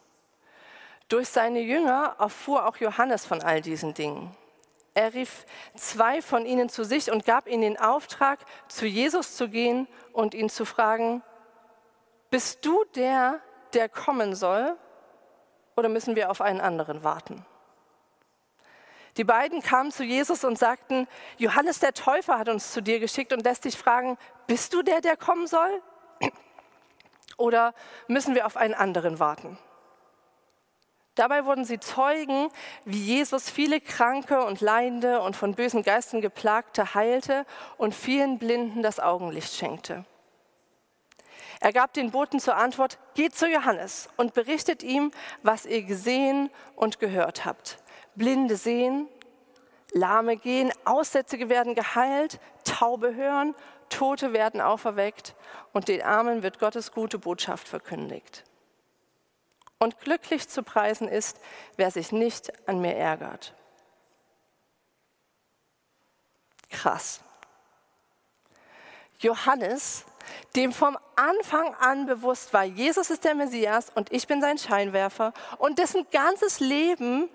Durch 1.08 1.28
seine 1.28 1.60
Jünger 1.60 2.16
erfuhr 2.18 2.66
auch 2.66 2.76
Johannes 2.78 3.26
von 3.26 3.42
all 3.42 3.60
diesen 3.60 3.92
Dingen. 3.92 4.34
Er 4.94 5.12
rief 5.12 5.44
zwei 5.74 6.22
von 6.22 6.46
ihnen 6.46 6.68
zu 6.68 6.84
sich 6.84 7.10
und 7.10 7.26
gab 7.26 7.46
ihnen 7.46 7.62
den 7.62 7.80
Auftrag, 7.80 8.38
zu 8.68 8.86
Jesus 8.86 9.36
zu 9.36 9.48
gehen 9.48 9.88
und 10.12 10.34
ihn 10.34 10.48
zu 10.48 10.64
fragen, 10.64 11.22
bist 12.32 12.64
du 12.64 12.82
der, 12.94 13.40
der 13.74 13.90
kommen 13.90 14.34
soll, 14.34 14.78
oder 15.76 15.90
müssen 15.90 16.16
wir 16.16 16.30
auf 16.30 16.40
einen 16.40 16.62
anderen 16.62 17.04
warten? 17.04 17.44
Die 19.18 19.24
beiden 19.24 19.60
kamen 19.60 19.92
zu 19.92 20.02
Jesus 20.02 20.42
und 20.42 20.58
sagten, 20.58 21.06
Johannes 21.36 21.78
der 21.78 21.92
Täufer 21.92 22.38
hat 22.38 22.48
uns 22.48 22.72
zu 22.72 22.80
dir 22.80 23.00
geschickt 23.00 23.34
und 23.34 23.44
lässt 23.44 23.66
dich 23.66 23.76
fragen, 23.76 24.16
bist 24.46 24.72
du 24.72 24.80
der, 24.82 25.02
der 25.02 25.18
kommen 25.18 25.46
soll? 25.46 25.82
Oder 27.36 27.74
müssen 28.08 28.34
wir 28.34 28.46
auf 28.46 28.56
einen 28.56 28.72
anderen 28.72 29.18
warten? 29.18 29.58
Dabei 31.14 31.44
wurden 31.44 31.66
sie 31.66 31.80
Zeugen, 31.80 32.48
wie 32.86 33.04
Jesus 33.04 33.50
viele 33.50 33.78
Kranke 33.78 34.46
und 34.46 34.62
Leidende 34.62 35.20
und 35.20 35.36
von 35.36 35.54
bösen 35.54 35.82
Geistern 35.82 36.22
geplagte 36.22 36.94
heilte 36.94 37.44
und 37.76 37.94
vielen 37.94 38.38
Blinden 38.38 38.82
das 38.82 39.00
Augenlicht 39.00 39.52
schenkte. 39.52 40.06
Er 41.62 41.72
gab 41.72 41.92
den 41.92 42.10
Boten 42.10 42.40
zur 42.40 42.56
Antwort, 42.56 42.98
geht 43.14 43.36
zu 43.36 43.48
Johannes 43.48 44.08
und 44.16 44.34
berichtet 44.34 44.82
ihm, 44.82 45.12
was 45.44 45.64
ihr 45.64 45.84
gesehen 45.84 46.50
und 46.74 46.98
gehört 46.98 47.44
habt. 47.44 47.78
Blinde 48.16 48.56
sehen, 48.56 49.06
Lahme 49.92 50.36
gehen, 50.36 50.72
Aussätzige 50.84 51.48
werden 51.48 51.76
geheilt, 51.76 52.40
Taube 52.64 53.14
hören, 53.14 53.54
Tote 53.90 54.32
werden 54.32 54.60
auferweckt 54.60 55.36
und 55.72 55.86
den 55.86 56.02
Armen 56.02 56.42
wird 56.42 56.58
Gottes 56.58 56.90
gute 56.90 57.20
Botschaft 57.20 57.68
verkündigt. 57.68 58.42
Und 59.78 60.00
glücklich 60.00 60.48
zu 60.48 60.64
preisen 60.64 61.06
ist, 61.06 61.38
wer 61.76 61.92
sich 61.92 62.10
nicht 62.10 62.68
an 62.68 62.80
mir 62.80 62.96
ärgert. 62.96 63.54
Krass. 66.70 67.20
Johannes 69.20 70.04
dem 70.56 70.72
vom 70.72 70.98
Anfang 71.16 71.74
an 71.74 72.06
bewusst 72.06 72.52
war, 72.52 72.64
Jesus 72.64 73.10
ist 73.10 73.24
der 73.24 73.34
Messias 73.34 73.90
und 73.94 74.12
ich 74.12 74.26
bin 74.26 74.40
sein 74.40 74.58
Scheinwerfer 74.58 75.32
und 75.58 75.78
dessen 75.78 76.06
ganzes 76.10 76.60
Leben 76.60 77.28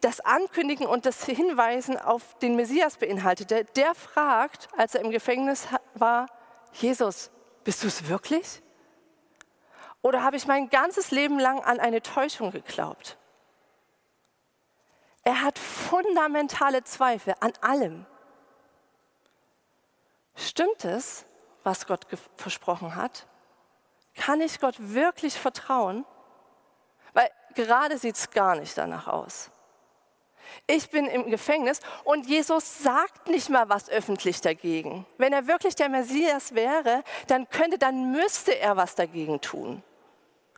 das 0.00 0.20
Ankündigen 0.20 0.86
und 0.86 1.06
das 1.06 1.24
Hinweisen 1.24 1.98
auf 1.98 2.38
den 2.38 2.56
Messias 2.56 2.96
beinhaltete, 2.96 3.64
der 3.76 3.94
fragt, 3.94 4.68
als 4.76 4.94
er 4.94 5.02
im 5.02 5.10
Gefängnis 5.10 5.68
war, 5.94 6.26
Jesus, 6.72 7.30
bist 7.64 7.82
du 7.82 7.88
es 7.88 8.08
wirklich? 8.08 8.62
Oder 10.02 10.22
habe 10.22 10.36
ich 10.36 10.46
mein 10.46 10.70
ganzes 10.70 11.10
Leben 11.10 11.38
lang 11.38 11.60
an 11.60 11.78
eine 11.78 12.00
Täuschung 12.00 12.50
geglaubt? 12.50 13.18
Er 15.22 15.42
hat 15.42 15.58
fundamentale 15.58 16.82
Zweifel 16.84 17.34
an 17.40 17.52
allem. 17.60 18.06
Stimmt 20.34 20.86
es, 20.86 21.26
was 21.62 21.86
Gott 21.86 22.06
versprochen 22.36 22.94
hat? 22.94 23.26
Kann 24.14 24.40
ich 24.40 24.60
Gott 24.60 24.76
wirklich 24.78 25.34
vertrauen? 25.34 26.04
Weil 27.12 27.30
gerade 27.54 27.98
sieht 27.98 28.16
es 28.16 28.30
gar 28.30 28.56
nicht 28.56 28.76
danach 28.76 29.08
aus. 29.08 29.50
Ich 30.66 30.90
bin 30.90 31.06
im 31.06 31.30
Gefängnis 31.30 31.80
und 32.04 32.26
Jesus 32.26 32.82
sagt 32.82 33.28
nicht 33.28 33.50
mal 33.50 33.68
was 33.68 33.88
öffentlich 33.88 34.40
dagegen. 34.40 35.06
Wenn 35.16 35.32
er 35.32 35.46
wirklich 35.46 35.74
der 35.74 35.88
Messias 35.88 36.54
wäre, 36.54 37.04
dann 37.28 37.48
könnte, 37.48 37.78
dann 37.78 38.12
müsste 38.12 38.58
er 38.58 38.76
was 38.76 38.94
dagegen 38.94 39.40
tun. 39.40 39.82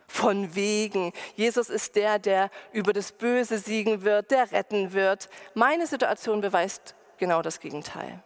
Von 0.07 0.55
wegen, 0.55 1.11
Jesus 1.35 1.69
ist 1.69 1.95
der, 1.95 2.19
der 2.19 2.49
über 2.71 2.93
das 2.93 3.11
Böse 3.11 3.57
siegen 3.57 4.03
wird, 4.03 4.31
der 4.31 4.51
retten 4.51 4.93
wird. 4.93 5.29
Meine 5.53 5.87
Situation 5.87 6.41
beweist 6.41 6.95
genau 7.17 7.41
das 7.41 7.59
Gegenteil. 7.59 8.21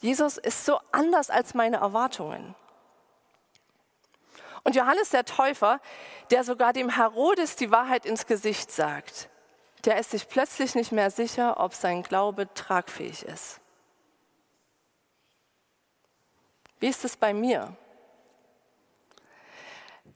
Jesus 0.00 0.38
ist 0.38 0.64
so 0.64 0.80
anders 0.92 1.30
als 1.30 1.54
meine 1.54 1.78
Erwartungen. 1.78 2.54
Und 4.64 4.74
Johannes 4.74 5.10
der 5.10 5.24
Täufer, 5.24 5.80
der 6.30 6.42
sogar 6.42 6.72
dem 6.72 6.88
Herodes 6.88 7.56
die 7.56 7.70
Wahrheit 7.70 8.06
ins 8.06 8.26
Gesicht 8.26 8.72
sagt, 8.72 9.28
der 9.84 9.98
ist 9.98 10.10
sich 10.10 10.28
plötzlich 10.28 10.74
nicht 10.74 10.92
mehr 10.92 11.10
sicher, 11.10 11.60
ob 11.60 11.74
sein 11.74 12.02
Glaube 12.02 12.52
tragfähig 12.54 13.22
ist. 13.24 13.60
Wie 16.80 16.88
ist 16.88 17.04
es 17.04 17.16
bei 17.16 17.34
mir? 17.34 17.76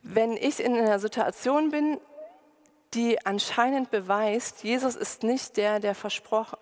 Wenn 0.03 0.37
ich 0.37 0.61
in 0.61 0.77
einer 0.77 0.99
Situation 0.99 1.71
bin, 1.71 2.01
die 2.95 3.25
anscheinend 3.27 3.91
beweist, 3.91 4.65
Jesus 4.65 4.97
ist 4.97 5.23
nicht 5.23 5.57
der, 5.57 5.79
der, 5.79 5.95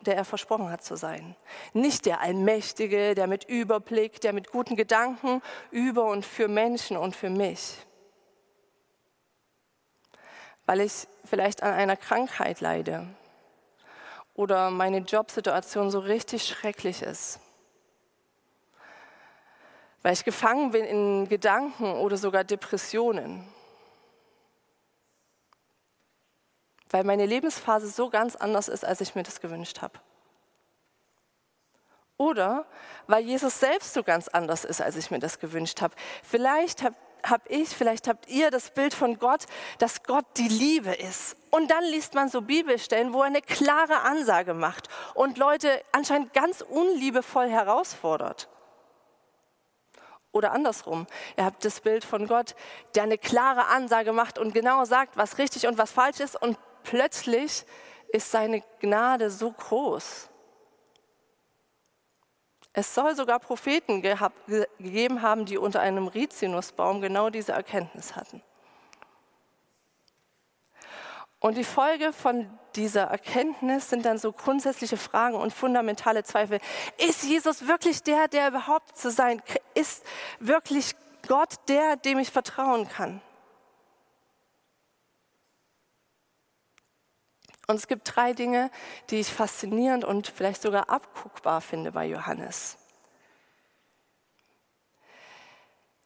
der, 0.04 0.16
er 0.16 0.24
versprochen 0.24 0.70
hat 0.70 0.82
zu 0.82 0.96
sein. 0.96 1.36
Nicht 1.72 2.04
der 2.06 2.20
Allmächtige, 2.20 3.14
der 3.14 3.28
mit 3.28 3.44
Überblick, 3.44 4.20
der 4.20 4.32
mit 4.32 4.50
guten 4.50 4.74
Gedanken 4.74 5.40
über 5.70 6.06
und 6.06 6.24
für 6.26 6.48
Menschen 6.48 6.96
und 6.96 7.14
für 7.14 7.30
mich. 7.30 7.76
Weil 10.66 10.80
ich 10.80 11.06
vielleicht 11.24 11.62
an 11.62 11.72
einer 11.72 11.96
Krankheit 11.96 12.60
leide 12.60 13.06
oder 14.34 14.70
meine 14.70 14.98
Jobsituation 14.98 15.92
so 15.92 16.00
richtig 16.00 16.44
schrecklich 16.44 17.02
ist, 17.02 17.38
weil 20.02 20.12
ich 20.12 20.24
gefangen 20.24 20.72
bin 20.72 20.84
in 20.84 21.28
Gedanken 21.28 21.92
oder 21.94 22.16
sogar 22.16 22.42
Depressionen, 22.42 23.46
weil 26.90 27.04
meine 27.04 27.26
Lebensphase 27.26 27.88
so 27.88 28.10
ganz 28.10 28.36
anders 28.36 28.68
ist, 28.68 28.84
als 28.84 29.00
ich 29.00 29.14
mir 29.14 29.22
das 29.22 29.40
gewünscht 29.40 29.82
habe. 29.82 29.98
Oder 32.16 32.66
weil 33.06 33.24
Jesus 33.24 33.60
selbst 33.60 33.92
so 33.92 34.02
ganz 34.02 34.28
anders 34.28 34.64
ist, 34.64 34.80
als 34.80 34.96
ich 34.96 35.10
mir 35.10 35.18
das 35.18 35.38
gewünscht 35.38 35.82
habe. 35.82 35.94
Vielleicht 36.22 36.82
habt 36.82 36.96
habe 37.30 37.42
ich, 37.48 37.68
vielleicht 37.68 38.08
habt 38.08 38.28
ihr 38.28 38.50
das 38.50 38.70
Bild 38.70 38.94
von 38.94 39.18
Gott, 39.18 39.46
dass 39.78 40.02
Gott 40.04 40.24
die 40.36 40.48
Liebe 40.48 40.92
ist. 40.92 41.36
Und 41.50 41.70
dann 41.70 41.84
liest 41.84 42.14
man 42.14 42.28
so 42.28 42.42
Bibelstellen, 42.42 43.12
wo 43.12 43.20
er 43.20 43.26
eine 43.26 43.42
klare 43.42 44.02
Ansage 44.02 44.54
macht 44.54 44.88
und 45.14 45.38
Leute 45.38 45.82
anscheinend 45.92 46.32
ganz 46.32 46.60
unliebevoll 46.60 47.48
herausfordert. 47.48 48.48
Oder 50.32 50.52
andersrum, 50.52 51.06
ihr 51.36 51.46
habt 51.46 51.64
das 51.64 51.80
Bild 51.80 52.04
von 52.04 52.26
Gott, 52.26 52.54
der 52.94 53.04
eine 53.04 53.16
klare 53.16 53.66
Ansage 53.66 54.12
macht 54.12 54.38
und 54.38 54.52
genau 54.52 54.84
sagt, 54.84 55.16
was 55.16 55.38
richtig 55.38 55.66
und 55.66 55.78
was 55.78 55.92
falsch 55.92 56.20
ist 56.20 56.40
und 56.40 56.58
plötzlich 56.88 57.64
ist 58.08 58.30
seine 58.30 58.62
Gnade 58.80 59.30
so 59.30 59.52
groß 59.52 60.30
es 62.78 62.94
soll 62.94 63.16
sogar 63.16 63.38
Propheten 63.38 64.02
gehabt, 64.02 64.36
gegeben 64.78 65.22
haben, 65.22 65.46
die 65.46 65.56
unter 65.56 65.80
einem 65.80 66.08
Rizinusbaum 66.08 67.00
genau 67.00 67.30
diese 67.30 67.52
Erkenntnis 67.52 68.14
hatten. 68.14 68.42
Und 71.40 71.56
die 71.56 71.64
Folge 71.64 72.12
von 72.12 72.50
dieser 72.74 73.04
Erkenntnis 73.04 73.88
sind 73.88 74.04
dann 74.04 74.18
so 74.18 74.30
grundsätzliche 74.30 74.98
Fragen 74.98 75.36
und 75.36 75.54
fundamentale 75.54 76.22
Zweifel. 76.22 76.60
Ist 76.98 77.24
Jesus 77.24 77.66
wirklich 77.66 78.02
der, 78.02 78.28
der 78.28 78.48
überhaupt 78.48 78.98
zu 78.98 79.10
sein? 79.10 79.42
Ist 79.72 80.04
wirklich 80.38 80.94
Gott 81.26 81.54
der, 81.68 81.96
dem 81.96 82.18
ich 82.18 82.30
vertrauen 82.30 82.86
kann? 82.86 83.22
Und 87.66 87.76
es 87.76 87.88
gibt 87.88 88.14
drei 88.14 88.32
Dinge, 88.32 88.70
die 89.10 89.20
ich 89.20 89.32
faszinierend 89.32 90.04
und 90.04 90.28
vielleicht 90.28 90.62
sogar 90.62 90.88
abguckbar 90.88 91.60
finde 91.60 91.90
bei 91.92 92.06
Johannes. 92.06 92.78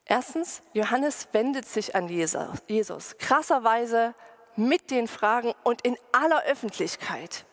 Erstens, 0.06 0.62
Johannes 0.72 1.28
wendet 1.32 1.66
sich 1.66 1.94
an 1.94 2.08
Jesus, 2.08 3.16
krasserweise 3.18 4.14
mit 4.56 4.90
den 4.90 5.06
Fragen 5.06 5.54
und 5.62 5.82
in 5.82 5.96
aller 6.10 6.42
Öffentlichkeit. 6.44 7.44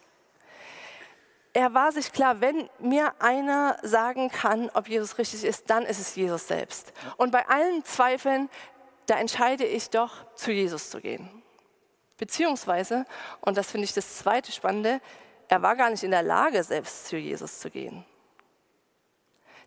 Er 1.53 1.73
war 1.73 1.91
sich 1.91 2.11
klar, 2.11 2.41
wenn 2.41 2.69
mir 2.79 3.13
einer 3.19 3.77
sagen 3.83 4.29
kann, 4.29 4.69
ob 4.73 4.87
Jesus 4.87 5.17
richtig 5.17 5.43
ist, 5.43 5.69
dann 5.69 5.83
ist 5.83 5.99
es 5.99 6.15
Jesus 6.15 6.47
selbst. 6.47 6.93
Und 7.17 7.31
bei 7.31 7.47
allen 7.47 7.83
Zweifeln, 7.83 8.49
da 9.05 9.19
entscheide 9.19 9.65
ich 9.65 9.89
doch, 9.89 10.25
zu 10.35 10.51
Jesus 10.51 10.89
zu 10.89 11.01
gehen. 11.01 11.36
Beziehungsweise, 12.17 13.05
und 13.41 13.57
das 13.57 13.71
finde 13.71 13.85
ich 13.85 13.93
das 13.93 14.17
zweite 14.17 14.51
Spannende, 14.51 15.01
er 15.47 15.61
war 15.61 15.75
gar 15.75 15.89
nicht 15.89 16.03
in 16.03 16.11
der 16.11 16.23
Lage, 16.23 16.63
selbst 16.63 17.07
zu 17.07 17.17
Jesus 17.17 17.59
zu 17.59 17.69
gehen. 17.69 18.03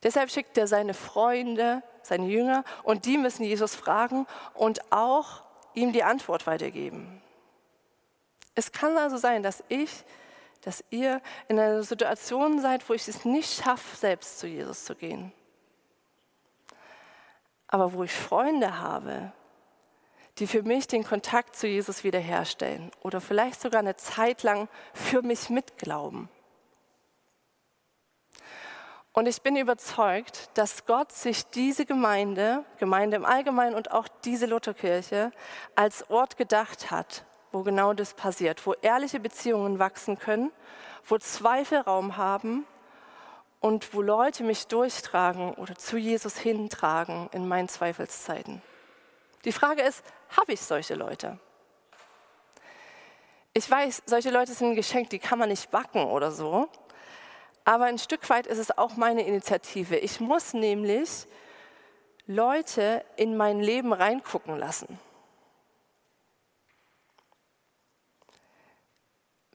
Deshalb 0.03 0.31
schickt 0.31 0.57
er 0.59 0.67
seine 0.67 0.95
Freunde, 0.95 1.83
seine 2.03 2.27
Jünger, 2.27 2.65
und 2.83 3.05
die 3.05 3.19
müssen 3.19 3.45
Jesus 3.45 3.75
fragen 3.75 4.27
und 4.55 4.93
auch 4.93 5.43
ihm 5.75 5.93
die 5.93 6.03
Antwort 6.03 6.47
weitergeben. 6.47 7.23
Es 8.55 8.73
kann 8.73 8.97
also 8.97 9.17
sein, 9.17 9.43
dass 9.43 9.63
ich, 9.69 10.05
dass 10.63 10.85
ihr 10.91 11.23
in 11.49 11.59
einer 11.59 11.83
Situation 11.83 12.61
seid, 12.61 12.89
wo 12.89 12.95
ich 12.95 13.07
es 13.07 13.25
nicht 13.25 13.63
schaffe, 13.63 13.97
selbst 13.97 14.39
zu 14.41 14.47
Jesus 14.47 14.85
zu 14.85 14.95
gehen. 14.95 15.33
Aber 17.69 17.93
wo 17.93 18.03
ich 18.03 18.13
Freunde 18.13 18.81
habe, 18.81 19.33
die 20.41 20.47
für 20.47 20.63
mich 20.63 20.89
den 20.89 21.05
Kontakt 21.05 21.55
zu 21.55 21.67
Jesus 21.67 22.03
wiederherstellen 22.03 22.91
oder 23.03 23.21
vielleicht 23.21 23.61
sogar 23.61 23.81
eine 23.81 23.97
Zeit 23.97 24.43
lang 24.43 24.69
für 24.95 25.21
mich 25.21 25.51
mitglauben. 25.51 26.31
Und 29.13 29.27
ich 29.27 29.43
bin 29.43 29.57
überzeugt, 29.57 30.49
dass 30.55 30.87
Gott 30.87 31.13
sich 31.13 31.45
diese 31.47 31.85
Gemeinde, 31.85 32.65
Gemeinde 32.79 33.17
im 33.17 33.25
Allgemeinen 33.25 33.75
und 33.75 33.91
auch 33.91 34.09
diese 34.25 34.47
Lutherkirche 34.47 35.31
als 35.75 36.09
Ort 36.09 36.37
gedacht 36.37 36.91
hat, 36.91 37.25
wo 37.53 37.63
genau 37.63 37.93
das 37.93 38.15
passiert, 38.15 38.65
wo 38.67 38.73
ehrliche 38.75 39.21
Beziehungen 39.21 39.79
wachsen 39.79 40.19
können, 40.19 40.53
wo 41.05 41.19
Zweifel 41.19 41.81
Raum 41.81 42.17
haben 42.17 42.65
und 43.59 43.93
wo 43.93 44.01
Leute 44.01 44.43
mich 44.43 44.69
durchtragen 44.69 45.53
oder 45.55 45.75
zu 45.75 45.99
Jesus 45.99 46.39
hintragen 46.39 47.29
in 47.33 47.47
meinen 47.47 47.69
Zweifelszeiten. 47.69 48.63
Die 49.45 49.53
Frage 49.53 49.83
ist, 49.83 50.05
habe 50.37 50.53
ich 50.53 50.61
solche 50.61 50.95
Leute? 50.95 51.39
Ich 53.53 53.69
weiß, 53.69 54.03
solche 54.07 54.31
Leute 54.31 54.53
sind 54.53 54.71
ein 54.71 54.77
Geschenk, 54.77 55.11
die 55.11 55.19
kann 55.19 55.39
man 55.39 55.49
nicht 55.49 55.71
backen 55.71 56.05
oder 56.05 56.31
so. 56.31 56.69
Aber 57.65 57.85
ein 57.85 57.99
Stück 57.99 58.29
weit 58.31 58.47
ist 58.47 58.59
es 58.59 58.77
auch 58.77 58.97
meine 58.97 59.27
Initiative. 59.27 59.97
Ich 59.97 60.21
muss 60.21 60.55
nämlich 60.55 61.27
Leute 62.27 63.05
in 63.17 63.37
mein 63.37 63.61
Leben 63.61 63.93
reingucken 63.93 64.57
lassen. 64.57 64.99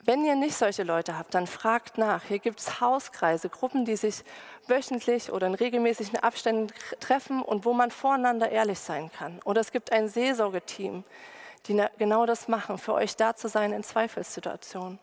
Wenn 0.05 0.23
ihr 0.23 0.35
nicht 0.35 0.55
solche 0.55 0.83
Leute 0.83 1.17
habt, 1.17 1.33
dann 1.33 1.47
fragt 1.47 1.97
nach. 1.97 2.25
Hier 2.25 2.37
gibt 2.37 2.59
es 2.59 2.79
Hauskreise, 2.79 3.49
Gruppen, 3.49 3.85
die 3.85 3.95
sich 3.95 4.23
wöchentlich 4.67 5.31
oder 5.31 5.47
in 5.47 5.55
regelmäßigen 5.55 6.19
Abständen 6.19 6.71
treffen 6.99 7.41
und 7.41 7.65
wo 7.65 7.73
man 7.73 7.89
voreinander 7.89 8.49
ehrlich 8.49 8.77
sein 8.77 9.11
kann. 9.11 9.41
Oder 9.45 9.61
es 9.61 9.71
gibt 9.71 9.91
ein 9.91 10.07
Seelsorgeteam, 10.07 11.03
die 11.65 11.83
genau 11.97 12.27
das 12.27 12.47
machen, 12.47 12.77
für 12.77 12.93
euch 12.93 13.15
da 13.15 13.35
zu 13.35 13.47
sein 13.47 13.73
in 13.73 13.83
Zweifelssituationen. 13.83 14.99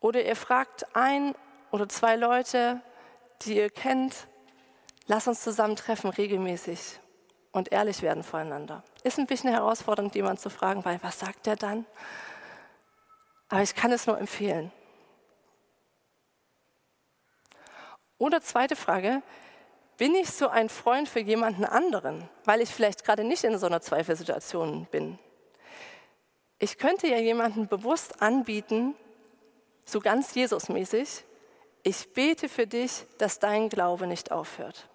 Oder 0.00 0.22
ihr 0.22 0.36
fragt 0.36 0.94
ein 0.94 1.34
oder 1.70 1.88
zwei 1.88 2.16
Leute, 2.16 2.82
die 3.42 3.56
ihr 3.56 3.70
kennt, 3.70 4.26
lasst 5.06 5.26
uns 5.26 5.42
zusammen 5.42 5.76
treffen 5.76 6.10
regelmäßig 6.10 7.00
und 7.52 7.72
ehrlich 7.72 8.02
werden 8.02 8.22
voreinander. 8.22 8.82
Ist 9.04 9.18
ein 9.18 9.26
bisschen 9.26 9.50
herausfordernd, 9.50 10.14
jemanden 10.14 10.42
zu 10.42 10.50
fragen, 10.50 10.84
weil 10.84 11.02
was 11.02 11.18
sagt 11.18 11.46
der 11.46 11.56
dann? 11.56 11.86
Aber 13.48 13.62
ich 13.62 13.74
kann 13.74 13.92
es 13.92 14.06
nur 14.06 14.18
empfehlen. 14.18 14.72
Oder 18.18 18.40
zweite 18.40 18.76
Frage, 18.76 19.22
Bin 19.96 20.14
ich 20.14 20.28
so 20.28 20.48
ein 20.48 20.68
Freund 20.68 21.08
für 21.08 21.20
jemanden 21.20 21.64
anderen, 21.64 22.28
weil 22.44 22.60
ich 22.60 22.68
vielleicht 22.68 23.04
gerade 23.04 23.24
nicht 23.24 23.44
in 23.44 23.56
so 23.58 23.66
einer 23.66 23.80
Zweifelsituation 23.80 24.86
bin? 24.90 25.18
Ich 26.58 26.76
könnte 26.76 27.06
ja 27.06 27.16
jemanden 27.16 27.66
bewusst 27.66 28.20
anbieten, 28.20 28.94
so 29.86 30.00
ganz 30.00 30.34
Jesusmäßig, 30.34 31.24
ich 31.82 32.12
bete 32.12 32.48
für 32.48 32.66
dich, 32.66 33.06
dass 33.18 33.38
dein 33.38 33.68
Glaube 33.68 34.06
nicht 34.06 34.32
aufhört. 34.32 34.88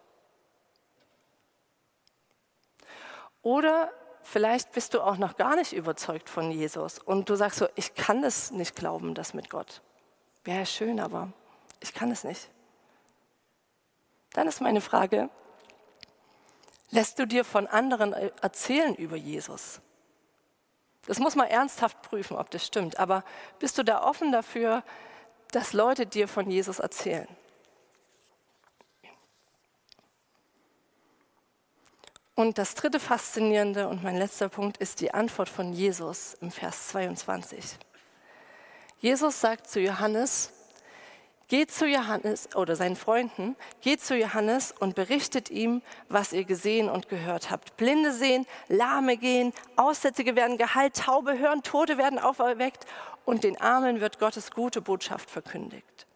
Oder 3.42 3.92
vielleicht 4.24 4.72
bist 4.72 4.94
du 4.94 5.02
auch 5.02 5.18
noch 5.18 5.38
gar 5.38 5.56
nicht 5.56 5.74
überzeugt 5.74 6.30
von 6.30 6.52
Jesus 6.52 7.00
und 7.00 7.30
du 7.30 7.36
sagst 7.36 7.60
so, 7.60 7.68
ich 7.76 7.96
kann 7.96 8.24
es 8.24 8.52
nicht 8.52 8.76
glauben, 8.76 9.14
das 9.16 9.34
mit 9.34 9.50
Gott. 9.50 9.82
Wäre 10.44 10.66
schön, 10.66 11.00
aber 11.00 11.32
ich 11.80 11.94
kann 11.94 12.12
es 12.12 12.24
nicht. 12.24 12.50
Dann 14.34 14.48
ist 14.48 14.62
meine 14.62 14.82
Frage, 14.82 15.30
lässt 16.90 17.20
du 17.20 17.28
dir 17.28 17.44
von 17.44 17.68
anderen 17.68 18.14
erzählen 18.14 18.96
über 18.96 19.16
Jesus? 19.16 19.82
Das 21.08 21.20
muss 21.20 21.36
man 21.36 21.48
ernsthaft 21.48 22.02
prüfen, 22.02 22.38
ob 22.38 22.50
das 22.52 22.66
stimmt. 22.66 23.00
Aber 23.00 23.24
bist 23.60 23.78
du 23.78 23.84
da 23.84 24.04
offen 24.04 24.32
dafür, 24.32 24.84
dass 25.52 25.74
Leute 25.74 26.06
dir 26.06 26.28
von 26.28 26.50
Jesus 26.50 26.80
erzählen? 26.80 27.28
Und 32.42 32.58
das 32.58 32.74
dritte 32.74 33.00
Faszinierende 33.00 33.88
und 33.88 34.02
mein 34.02 34.18
letzter 34.18 34.50
Punkt 34.50 34.78
ist 34.78 35.00
die 35.00 35.14
Antwort 35.14 35.48
von 35.48 35.74
Jesus 35.74 36.36
im 36.42 36.50
Vers 36.50 36.88
22. 36.88 37.78
Jesus 38.98 39.40
sagt 39.40 39.70
zu 39.70 39.80
Johannes, 39.80 40.52
Geht 41.50 41.70
zu 41.72 41.86
Johannes 41.86 42.56
oder 42.56 42.76
seinen 42.76 42.96
Freunden, 42.96 43.56
geht 43.82 44.02
zu 44.02 44.16
Johannes 44.16 44.74
und 44.80 44.96
berichtet 44.96 45.52
ihm, 45.52 45.84
was 46.10 46.34
ihr 46.34 46.44
gesehen 46.44 46.90
und 46.90 47.10
gehört 47.10 47.52
habt. 47.52 47.78
Blinde 47.78 48.12
sehen, 48.12 48.48
Lahme 48.70 49.18
gehen, 49.18 49.54
Aussätzige 49.76 50.36
werden 50.36 50.58
geheilt, 50.58 50.96
Taube 50.96 51.38
hören, 51.38 51.62
Tote 51.62 52.00
werden 52.00 52.18
auferweckt 52.18 52.88
und 53.24 53.44
den 53.44 53.62
Armen 53.62 54.02
wird 54.02 54.18
Gottes 54.18 54.50
gute 54.50 54.82
Botschaft 54.82 55.30
verkündigt. 55.30 56.08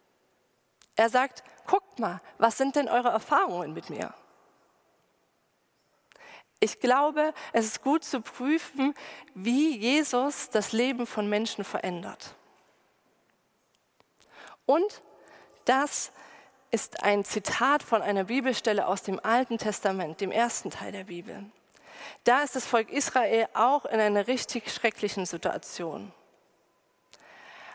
Er 0.96 1.08
sagt, 1.08 1.44
guckt 1.68 2.00
mal, 2.00 2.20
was 2.38 2.58
sind 2.58 2.74
denn 2.74 2.88
eure 2.88 3.10
Erfahrungen 3.10 3.72
mit 3.72 3.90
mir? 3.90 4.12
Ich 6.66 6.80
glaube, 6.80 7.32
es 7.52 7.64
ist 7.64 7.82
gut 7.84 8.02
zu 8.02 8.20
prüfen, 8.20 8.92
wie 9.36 9.78
Jesus 9.78 10.50
das 10.50 10.72
Leben 10.72 11.06
von 11.06 11.28
Menschen 11.28 11.62
verändert. 11.62 12.34
Und 14.64 15.00
das 15.64 16.10
ist 16.72 17.04
ein 17.04 17.24
Zitat 17.24 17.84
von 17.84 18.02
einer 18.02 18.24
Bibelstelle 18.24 18.88
aus 18.88 19.04
dem 19.04 19.20
Alten 19.24 19.58
Testament, 19.58 20.20
dem 20.20 20.32
ersten 20.32 20.70
Teil 20.70 20.90
der 20.90 21.04
Bibel. 21.04 21.44
Da 22.24 22.42
ist 22.42 22.56
das 22.56 22.66
Volk 22.66 22.90
Israel 22.90 23.46
auch 23.54 23.84
in 23.84 24.00
einer 24.00 24.26
richtig 24.26 24.68
schrecklichen 24.72 25.24
Situation. 25.24 26.12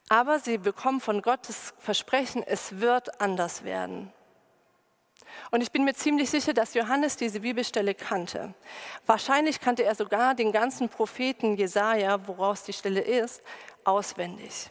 Aber 0.10 0.39
sie 0.39 0.58
bekommen 0.58 0.99
von 0.99 1.21
Gottes 1.21 1.73
Versprechen, 1.77 2.43
es 2.43 2.82
wird 2.82 3.21
anders 3.21 3.63
werden. 3.63 4.12
Und 5.52 5.62
ich 5.62 5.72
bin 5.72 5.84
mir 5.84 5.94
ziemlich 5.94 6.30
sicher, 6.30 6.54
dass 6.54 6.74
Johannes 6.74 7.17
diese 7.17 7.41
Bibelstelle 7.41 7.94
kannte. 7.94 8.54
Wahrscheinlich 9.06 9.60
kannte 9.60 9.84
er 9.84 9.96
sogar 9.96 10.36
den 10.36 10.52
ganzen 10.52 10.89
Propheten 10.89 11.56
Jesaja, 11.56 12.28
woraus 12.28 12.63
die 12.63 12.74
Stelle 12.74 13.02
ist, 13.02 13.41
auswendig. 13.84 14.70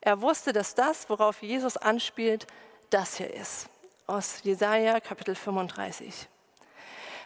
Er 0.00 0.20
wusste, 0.22 0.52
dass 0.52 0.74
das, 0.74 1.08
worauf 1.10 1.42
Jesus 1.42 1.76
anspielt, 1.76 2.46
das 2.90 3.16
hier 3.16 3.32
ist. 3.32 3.68
Aus 4.06 4.40
Jesaja 4.44 5.00
Kapitel 5.00 5.34
35. 5.34 6.28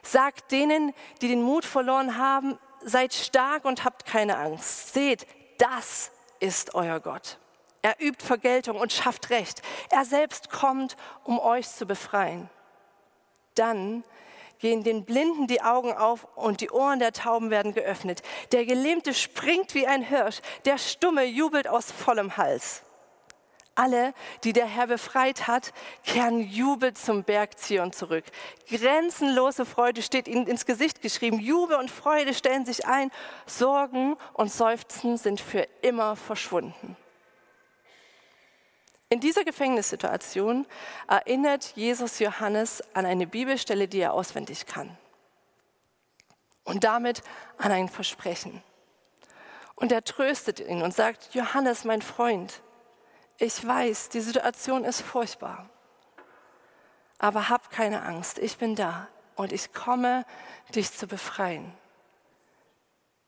Sagt 0.03 0.51
denen, 0.51 0.95
die 1.21 1.29
den 1.29 1.43
Mut 1.43 1.65
verloren 1.65 2.17
haben, 2.17 2.59
seid 2.83 3.13
stark 3.13 3.65
und 3.65 3.85
habt 3.85 4.07
keine 4.07 4.39
Angst. 4.39 4.95
Seht, 4.95 5.27
das 5.59 6.11
ist 6.39 6.75
euer 6.75 7.01
Gott. 7.01 7.39
Er 7.83 8.01
übt 8.01 8.25
Vergeltung 8.25 8.79
und 8.79 8.93
schafft 8.93 9.31
Recht. 9.31 9.63
Er 9.91 10.05
selbst 10.05 10.51
kommt, 10.51 10.97
um 11.25 11.39
euch 11.39 11.69
zu 11.69 11.87
befreien. 11.87 12.49
Dann 13.55 14.05
gehen 14.59 14.85
den 14.85 15.05
Blinden 15.05 15.47
die 15.47 15.63
Augen 15.63 15.93
auf 15.93 16.27
und 16.37 16.61
die 16.61 16.71
Ohren 16.71 16.99
der 16.99 17.13
Tauben 17.13 17.51
werden 17.51 17.75
geöffnet. 17.75 18.23
Der 18.53 18.65
Gelähmte 18.65 19.15
springt 19.15 19.75
wie 19.75 19.87
ein 19.87 20.03
Hirsch, 20.03 20.41
der 20.65 20.79
Stumme 20.79 21.25
jubelt 21.25 21.67
aus 21.67 21.91
vollem 21.91 22.37
Hals. 22.37 22.83
Alle, 23.75 24.13
die 24.45 24.53
der 24.53 24.67
Herr 24.67 24.89
befreit 24.89 25.47
hat, 25.47 25.73
kehren 26.05 26.41
Jubel 26.41 26.93
zum 26.93 27.25
Berg 27.25 27.59
Zion 27.59 27.93
zurück. 27.93 28.25
Grenzenlose 28.69 29.65
Freude 29.65 30.03
steht 30.03 30.29
ihnen 30.29 30.47
ins 30.47 30.67
Gesicht 30.67 31.01
geschrieben. 31.01 31.39
Jubel 31.41 31.77
und 31.77 31.91
Freude 31.91 32.35
stellen 32.35 32.67
sich 32.67 32.87
ein. 32.87 33.11
Sorgen 33.47 34.17
und 34.35 34.53
Seufzen 34.53 35.17
sind 35.17 35.41
für 35.41 35.67
immer 35.81 36.17
verschwunden. 36.17 36.97
In 39.13 39.19
dieser 39.19 39.43
Gefängnissituation 39.43 40.67
erinnert 41.09 41.73
Jesus 41.75 42.21
Johannes 42.21 42.81
an 42.95 43.07
eine 43.07 43.27
Bibelstelle, 43.27 43.89
die 43.89 43.99
er 43.99 44.13
auswendig 44.13 44.67
kann. 44.67 44.97
Und 46.63 46.85
damit 46.85 47.25
an 47.59 47.73
ein 47.73 47.89
Versprechen. 47.89 48.63
Und 49.75 49.91
er 49.91 50.05
tröstet 50.05 50.61
ihn 50.61 50.83
und 50.83 50.95
sagt, 50.95 51.35
Johannes, 51.35 51.85
mein 51.85 52.03
Freund, 52.03 52.63
ich 53.39 53.67
weiß, 53.67 54.11
die 54.11 54.21
Situation 54.21 54.85
ist 54.85 55.01
furchtbar, 55.01 55.69
aber 57.19 57.49
hab 57.49 57.71
keine 57.71 58.03
Angst, 58.03 58.39
ich 58.39 58.59
bin 58.59 58.77
da 58.77 59.09
und 59.35 59.53
ich 59.53 59.73
komme, 59.73 60.25
dich 60.73 60.93
zu 60.93 61.09
befreien. 61.09 61.73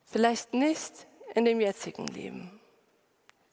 Vielleicht 0.04 0.54
nicht 0.54 1.08
in 1.34 1.44
dem 1.44 1.60
jetzigen 1.60 2.06
Leben. 2.06 2.60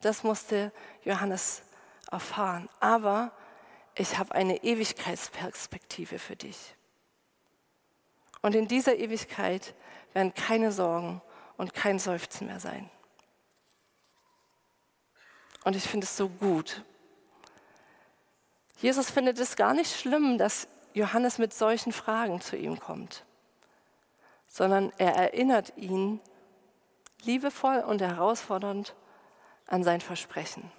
Das 0.02 0.24
musste 0.24 0.72
Johannes 1.04 1.64
erfahren. 2.12 2.70
Aber 2.80 3.32
ich 3.96 4.18
habe 4.18 4.34
eine 4.34 4.64
Ewigkeitsperspektive 4.64 6.20
für 6.20 6.36
dich. 6.36 6.76
Und 8.42 8.56
in 8.56 8.68
dieser 8.68 8.96
Ewigkeit 8.96 9.74
werden 10.14 10.34
keine 10.34 10.72
Sorgen 10.72 11.22
und 11.58 11.74
kein 11.74 12.00
Seufzen 12.00 12.48
mehr 12.48 12.60
sein. 12.60 12.90
Und 15.66 15.76
ich 15.76 15.84
finde 15.84 16.06
es 16.06 16.16
so 16.16 16.30
gut. 16.30 16.84
Jesus 18.78 19.12
findet 19.12 19.38
es 19.40 19.58
gar 19.58 19.74
nicht 19.74 20.00
schlimm, 20.00 20.38
dass 20.38 20.68
Johannes 20.94 21.38
mit 21.38 21.54
solchen 21.54 21.92
Fragen 21.92 22.40
zu 22.40 22.56
ihm 22.56 22.80
kommt, 22.80 23.26
sondern 24.48 24.94
er 24.98 25.16
erinnert 25.16 25.74
ihn 25.76 26.22
liebevoll 27.24 27.80
und 27.80 28.02
herausfordernd 28.02 28.96
an 29.68 29.84
sein 29.84 30.00
Versprechen. 30.00 30.72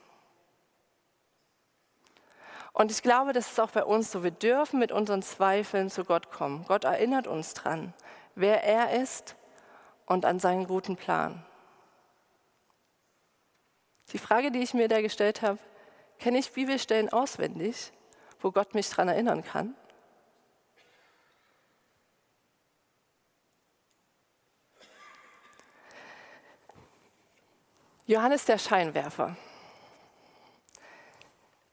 Und 2.72 2.90
ich 2.90 3.02
glaube, 3.02 3.32
das 3.32 3.50
ist 3.50 3.60
auch 3.60 3.70
bei 3.70 3.84
uns 3.84 4.12
so. 4.12 4.22
Wir 4.22 4.30
dürfen 4.30 4.78
mit 4.78 4.92
unseren 4.92 5.22
Zweifeln 5.22 5.90
zu 5.90 6.04
Gott 6.04 6.30
kommen. 6.30 6.64
Gott 6.66 6.84
erinnert 6.84 7.26
uns 7.26 7.54
dran, 7.54 7.92
wer 8.34 8.62
er 8.64 9.00
ist 9.00 9.36
und 10.06 10.24
an 10.24 10.38
seinen 10.38 10.66
guten 10.66 10.96
Plan. 10.96 11.44
Die 14.12 14.18
Frage, 14.18 14.50
die 14.50 14.60
ich 14.60 14.74
mir 14.74 14.88
da 14.88 15.00
gestellt 15.00 15.42
habe, 15.42 15.58
kenne 16.18 16.38
ich 16.38 16.52
Bibelstellen 16.52 17.08
auswendig, 17.10 17.92
wo 18.40 18.50
Gott 18.50 18.74
mich 18.74 18.88
daran 18.88 19.08
erinnern 19.08 19.44
kann? 19.44 19.74
Johannes 28.06 28.44
der 28.44 28.58
Scheinwerfer 28.58 29.36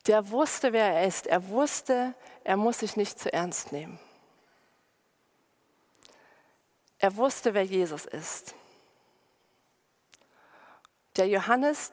der 0.08 0.30
wusste, 0.32 0.74
wer 0.74 0.94
er 0.94 1.08
ist. 1.08 1.28
Er 1.28 1.50
wusste, 1.50 2.14
er 2.44 2.58
muss 2.58 2.80
sich 2.80 2.96
nicht 2.96 3.20
zu 3.20 3.32
ernst 3.32 3.72
nehmen. 3.72 4.00
Er 7.00 7.16
wusste, 7.16 7.54
wer 7.54 7.64
Jesus 7.64 8.06
ist. 8.06 8.56
Der 11.18 11.28
Johannes, 11.28 11.92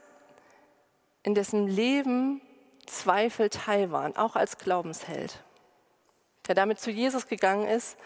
in 1.23 1.35
dessen 1.35 1.67
Leben 1.67 2.41
Zweifel 2.87 3.49
teil 3.49 3.91
waren, 3.91 4.17
auch 4.17 4.37
als 4.37 4.59
Glaubensheld, 4.59 5.43
der 6.47 6.55
damit 6.55 6.79
zu 6.79 6.91
Jesus 6.91 7.27
gegangen 7.27 7.67
ist 7.67 7.97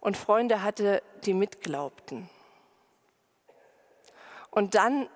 und 0.00 0.16
Freunde 0.16 0.62
hatte, 0.62 1.02
die 1.24 1.34
mitglaubten. 1.34 2.28
Und 4.50 4.74
dann 4.74 5.08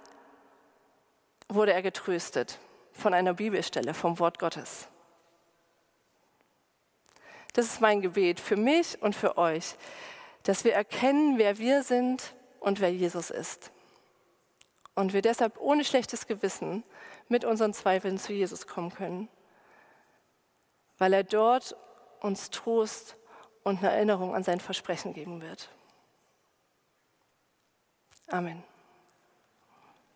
wurde 1.48 1.72
er 1.72 1.82
getröstet 1.82 2.58
von 2.92 3.14
einer 3.14 3.34
Bibelstelle, 3.34 3.94
vom 3.94 4.18
Wort 4.18 4.38
Gottes. 4.38 4.88
Das 7.52 7.66
ist 7.66 7.80
mein 7.80 8.00
Gebet 8.00 8.38
für 8.40 8.56
mich 8.56 9.00
und 9.02 9.16
für 9.16 9.36
euch, 9.36 9.74
dass 10.44 10.64
wir 10.64 10.74
erkennen, 10.74 11.38
wer 11.38 11.58
wir 11.58 11.82
sind 11.82 12.34
und 12.60 12.80
wer 12.80 12.92
Jesus 12.92 13.30
ist. 13.30 13.72
Und 14.94 15.12
wir 15.12 15.22
deshalb 15.22 15.58
ohne 15.60 15.84
schlechtes 15.84 16.26
Gewissen 16.26 16.84
mit 17.28 17.44
unseren 17.44 17.72
Zweifeln 17.72 18.18
zu 18.18 18.32
Jesus 18.32 18.66
kommen 18.66 18.92
können, 18.92 19.28
weil 20.98 21.12
er 21.12 21.24
dort 21.24 21.76
uns 22.20 22.50
Trost 22.50 23.16
und 23.62 23.78
eine 23.78 23.92
Erinnerung 23.92 24.34
an 24.34 24.42
sein 24.42 24.60
Versprechen 24.60 25.12
geben 25.12 25.40
wird. 25.40 25.70
Amen. 28.28 28.69